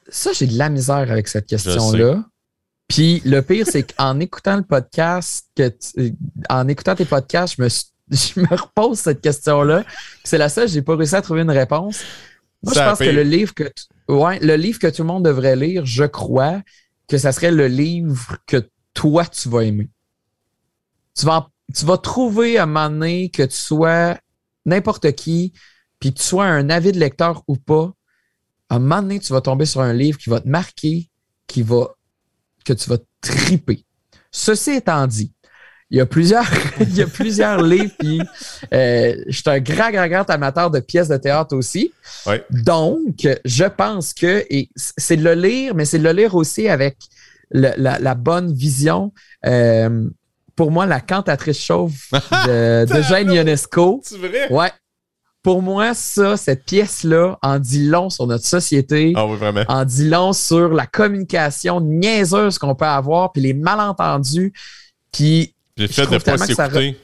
[0.07, 2.23] Ça, j'ai de la misère avec cette question-là.
[2.87, 5.71] Puis le pire, c'est qu'en écoutant le podcast, que
[6.49, 7.69] en écoutant tes podcasts, je me,
[8.11, 9.83] je me repose cette question-là.
[10.23, 12.01] C'est la seule, j'ai pas réussi à trouver une réponse.
[12.63, 13.71] Moi, je pense que le livre que
[14.09, 16.61] ouais, le livre que tout le monde devrait lire, je crois
[17.07, 19.89] que ça serait le livre que toi tu vas aimer.
[21.15, 24.17] Tu vas, tu vas trouver à un moment donné que tu sois
[24.65, 25.53] n'importe qui,
[25.99, 27.91] puis que tu sois un avis de lecteur ou pas,
[28.69, 31.09] à un moment donné, tu vas tomber sur un livre qui va te marquer,
[31.47, 31.95] qui va,
[32.63, 33.83] que tu vas triper.
[34.31, 35.33] Ceci étant dit,
[35.89, 36.45] il y a plusieurs,
[36.79, 38.21] il y a plusieurs livres, puis
[38.73, 41.91] euh, je suis un grand, grand, grand amateur de pièces de théâtre aussi.
[42.51, 46.69] Donc, je pense que, et c'est de le lire, mais c'est de le lire aussi
[46.69, 46.97] avec
[47.51, 49.11] la, bonne vision.
[49.45, 50.07] Euh,
[50.59, 54.01] pour moi, la cantatrice chauve de, de Jane Ionesco.
[54.03, 54.51] C'est vrai?
[54.51, 54.69] Ouais,
[55.41, 59.13] pour moi, ça, cette pièce-là, en dit long sur notre société.
[59.15, 59.63] Ah oui, vraiment.
[59.69, 64.51] En dit long sur la communication niaiseuse qu'on peut avoir, puis les malentendus.
[65.13, 65.55] Puis.
[65.77, 66.97] J'ai fait de pas s'écouter.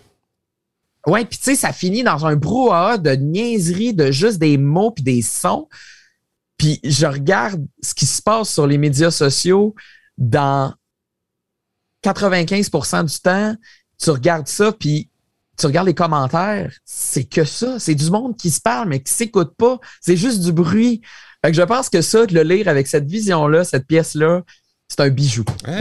[1.07, 4.91] Oui, puis tu sais, ça finit dans un brouhaha de niaiserie, de juste des mots
[4.91, 5.69] puis des sons.
[6.57, 9.75] Puis je regarde ce qui se passe sur les médias sociaux
[10.17, 10.73] dans
[12.11, 13.55] 95% du temps.
[13.97, 15.09] Tu regardes ça, puis
[15.57, 17.79] tu regardes les commentaires, c'est que ça.
[17.79, 19.79] C'est du monde qui se parle, mais qui s'écoute pas.
[20.01, 21.01] C'est juste du bruit.
[21.43, 24.41] Fait je pense que ça, de le lire avec cette vision-là, cette pièce-là,
[24.87, 25.43] c'est un bijou.
[25.43, 25.71] tu,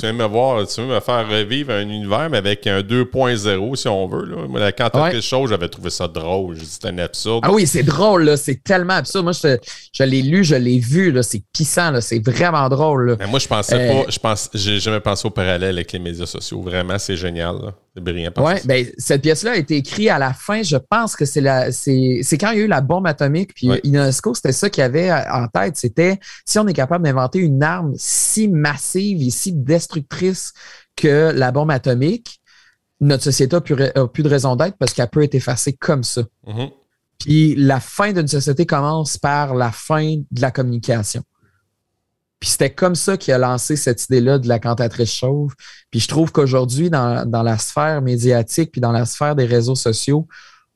[0.00, 3.88] viens me voir, tu veux me faire revivre un univers, mais avec un 2.0, si
[3.88, 4.24] on veut.
[4.24, 4.36] Là.
[4.48, 6.56] Moi, quand tu as quelque chose, j'avais trouvé ça drôle.
[6.60, 7.40] C'était un absurde.
[7.44, 8.36] Ah oui, c'est drôle, là.
[8.36, 9.24] C'est tellement absurde.
[9.24, 9.58] Moi, je,
[9.92, 11.24] je l'ai lu, je l'ai vu, là.
[11.24, 12.00] C'est pissant, là.
[12.00, 13.16] C'est vraiment drôle, là.
[13.18, 15.98] Mais moi, je pensais euh, pas, je pense, j'ai jamais pensé au parallèle avec les
[15.98, 16.62] médias sociaux.
[16.62, 17.74] Vraiment, c'est génial, là.
[17.96, 18.30] C'est brillant.
[18.36, 20.62] Oui, ben, cette pièce-là a été écrite à la fin.
[20.62, 23.54] Je pense que c'est la, c'est, quand il y a eu la bombe atomique.
[23.54, 25.78] Puis UNESCO, c'était ça qu'il avait en tête.
[25.78, 30.52] C'était si on est capable d'inventer une arme si massive et si destructrice
[30.94, 32.38] que la bombe atomique,
[33.00, 33.76] notre société a plus,
[34.12, 36.22] plus de raison d'être parce qu'elle peut être effacée comme ça.
[36.46, 36.70] Mm-hmm.
[37.18, 41.22] Puis la fin d'une société commence par la fin de la communication.
[42.40, 45.54] Puis c'était comme ça qu'il a lancé cette idée-là de la cantatrice chauve.
[45.90, 50.28] Puis je trouve qu'aujourd'hui, dans, la sphère médiatique puis dans la sphère des réseaux sociaux,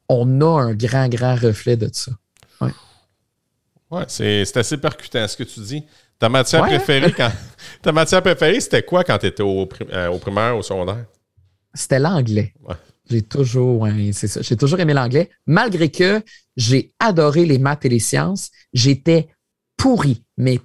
[0.08, 2.12] on a un grand, grand reflet de ça.
[2.60, 2.70] Oui,
[3.90, 5.84] ouais, c'est assez percutant ce que tu dis.
[6.18, 7.30] Ta matière préférée, quand,
[7.82, 11.04] ta matière préférée, c'était quoi quand tu étais au, euh, au primaire, au secondaire?
[11.72, 12.52] C'était l'anglais.
[13.08, 14.40] J'ai toujours, c'est ça.
[14.42, 16.22] J'ai toujours aimé l'anglais, malgré que
[16.56, 18.50] j'ai adoré les maths et les sciences.
[18.72, 19.28] J'étais
[19.76, 20.60] pourri, mais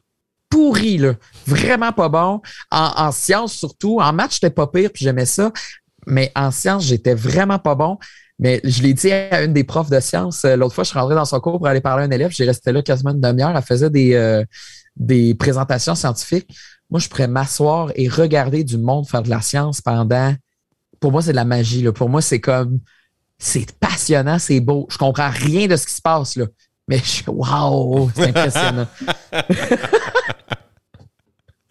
[0.49, 1.13] pourri, là.
[1.45, 2.41] Vraiment pas bon.
[2.71, 3.99] En, sciences, surtout.
[3.99, 5.51] En maths, j'étais pas pire, puis j'aimais ça.
[6.07, 7.97] Mais en sciences, j'étais vraiment pas bon.
[8.37, 10.43] Mais je l'ai dit à une des profs de sciences.
[10.43, 12.31] euh, L'autre fois, je suis dans son cours pour aller parler à un élève.
[12.31, 13.55] J'ai resté là quasiment une demi-heure.
[13.55, 14.43] Elle faisait des, euh,
[14.97, 16.53] des présentations scientifiques.
[16.89, 20.35] Moi, je pourrais m'asseoir et regarder du monde faire de la science pendant.
[20.99, 21.81] Pour moi, c'est de la magie.
[21.81, 21.93] Là.
[21.93, 22.79] Pour moi, c'est comme.
[23.37, 24.87] C'est passionnant, c'est beau.
[24.89, 26.45] Je comprends rien de ce qui se passe, là.
[26.87, 28.87] Mais je Waouh, c'est impressionnant.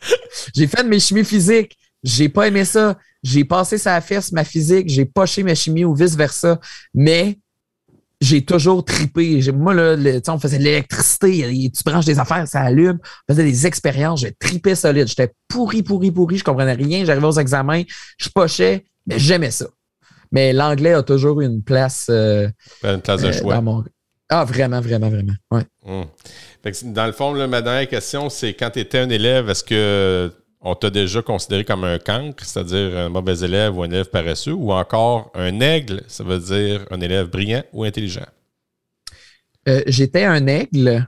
[0.54, 1.76] j'ai fait de mes chimies physiques.
[2.02, 2.98] J'ai pas aimé ça.
[3.22, 4.88] J'ai passé sa fesse, ma physique.
[4.88, 6.60] J'ai poché ma chimie ou vice-versa.
[6.92, 7.38] Mais
[8.20, 9.40] j'ai toujours tripé.
[9.52, 11.70] Moi, là, le- on faisait de l'électricité.
[11.74, 12.98] Tu branches des affaires, ça allume.
[13.28, 14.20] On faisait des expériences.
[14.20, 15.08] J'ai tripé solide.
[15.08, 16.36] J'étais pourri, pourri, pourri.
[16.38, 17.04] Je comprenais rien.
[17.04, 17.82] J'arrivais aux examens.
[18.18, 19.66] Je pochais, mais j'aimais ça.
[20.30, 22.48] Mais l'anglais a toujours eu une place euh,
[22.82, 23.54] Une place de euh, choix.
[23.54, 23.84] dans mon.
[24.28, 25.34] Ah, vraiment, vraiment, vraiment.
[25.50, 25.62] Ouais.
[25.86, 26.06] Hum.
[26.62, 29.50] Fait que, dans le fond, là, ma dernière question, c'est quand tu étais un élève,
[29.50, 30.32] est-ce que
[30.66, 34.54] on t'a déjà considéré comme un cancre, c'est-à-dire un mauvais élève ou un élève paresseux,
[34.54, 38.24] ou encore un aigle, ça veut dire un élève brillant ou intelligent?
[39.68, 41.06] Euh, J'étais un aigle.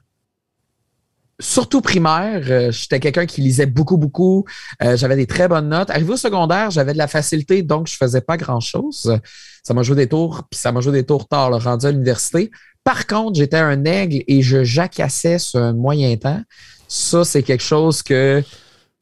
[1.39, 4.47] Surtout primaire, euh, j'étais quelqu'un qui lisait beaucoup, beaucoup.
[4.83, 5.91] Euh, j'avais des très bonnes notes.
[5.91, 9.19] Arrivé au secondaire, j'avais de la facilité, donc je faisais pas grand-chose.
[9.63, 12.51] Ça m'a joué des tours, puis ça m'a joué des tours tard, rendu à l'université.
[12.87, 16.41] Par contre, j'étais un aigle et je jacassais sur un moyen temps.
[16.87, 18.45] Ça, c'est quelque chose que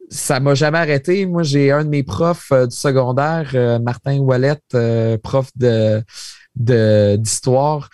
[0.09, 1.27] ça m'a jamais arrêté.
[1.27, 6.03] Moi, j'ai un de mes profs euh, du secondaire, euh, Martin Wallet, euh, prof de
[6.57, 7.91] d'histoire.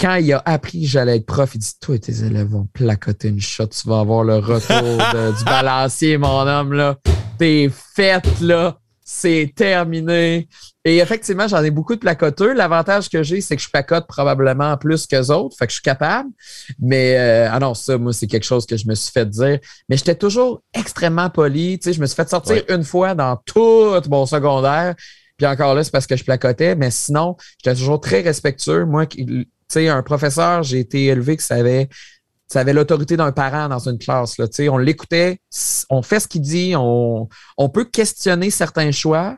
[0.00, 2.66] Quand il a appris que j'allais être prof, il dit Toi et tes élèves vont
[2.72, 6.96] placoter une shot, tu vas avoir le retour de- du balancier, mon homme, là.
[7.38, 8.79] T'es faite, là.
[9.12, 10.48] C'est terminé.
[10.84, 12.52] Et effectivement, j'en ai beaucoup de placoteux.
[12.54, 15.82] L'avantage que j'ai, c'est que je placote probablement plus qu'eux autres, fait que je suis
[15.82, 16.30] capable.
[16.80, 19.58] Mais euh, ah non, ça, moi, c'est quelque chose que je me suis fait dire.
[19.88, 21.76] Mais j'étais toujours extrêmement poli.
[21.80, 22.64] Tu sais, je me suis fait sortir Ouais.
[22.74, 24.94] une fois dans tout mon secondaire.
[25.36, 26.76] Puis encore là, c'est parce que je placotais.
[26.76, 28.84] Mais sinon, j'étais toujours très respectueux.
[28.86, 31.56] Moi, qui- tu sais, un professeur, j'ai été élevé que ça
[32.50, 34.36] ça avait l'autorité d'un parent dans une classe.
[34.36, 35.38] Là, tu sais, on l'écoutait,
[35.88, 39.36] on fait ce qu'il dit, on, on peut questionner certains choix,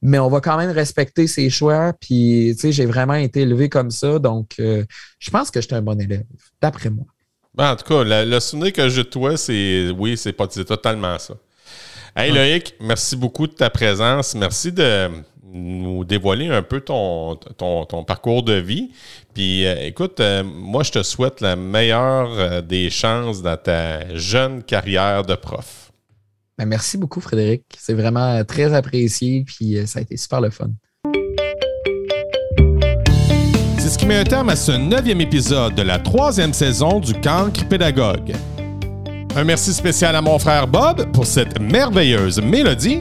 [0.00, 1.92] mais on va quand même respecter ses choix.
[2.00, 4.20] Puis, tu sais, j'ai vraiment été élevé comme ça.
[4.20, 4.84] Donc, euh,
[5.18, 6.22] je pense que j'étais un bon élève,
[6.62, 7.06] d'après moi.
[7.56, 10.46] Ben, en tout cas, le, le souvenir que j'ai de toi, c'est oui, c'est pas
[10.48, 11.34] c'est totalement ça.
[12.16, 14.36] Hey Loïc, merci beaucoup de ta présence.
[14.36, 15.10] Merci de
[15.54, 18.92] nous dévoiler un peu ton, ton, ton parcours de vie.
[19.34, 24.14] Puis euh, écoute, euh, moi je te souhaite la meilleure euh, des chances dans ta
[24.16, 25.84] jeune carrière de prof.
[26.56, 27.64] Ben, merci beaucoup, Frédéric.
[27.76, 29.44] C'est vraiment très apprécié.
[29.44, 30.70] Puis, euh, ça a été super le fun.
[33.78, 37.12] C'est ce qui met un terme à ce neuvième épisode de la troisième saison du
[37.14, 38.32] Cancre Pédagogue.
[39.36, 43.00] Un merci spécial à mon frère Bob pour cette merveilleuse mélodie.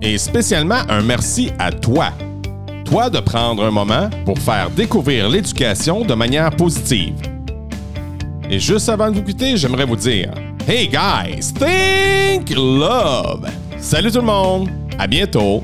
[0.00, 2.12] Et spécialement un merci à toi.
[2.88, 7.14] Toi de prendre un moment pour faire découvrir l'éducation de manière positive.
[8.48, 10.32] Et juste avant de vous quitter, j'aimerais vous dire
[10.66, 13.46] Hey guys, think love!
[13.76, 14.70] Salut tout le monde!
[14.98, 15.60] À bientôt!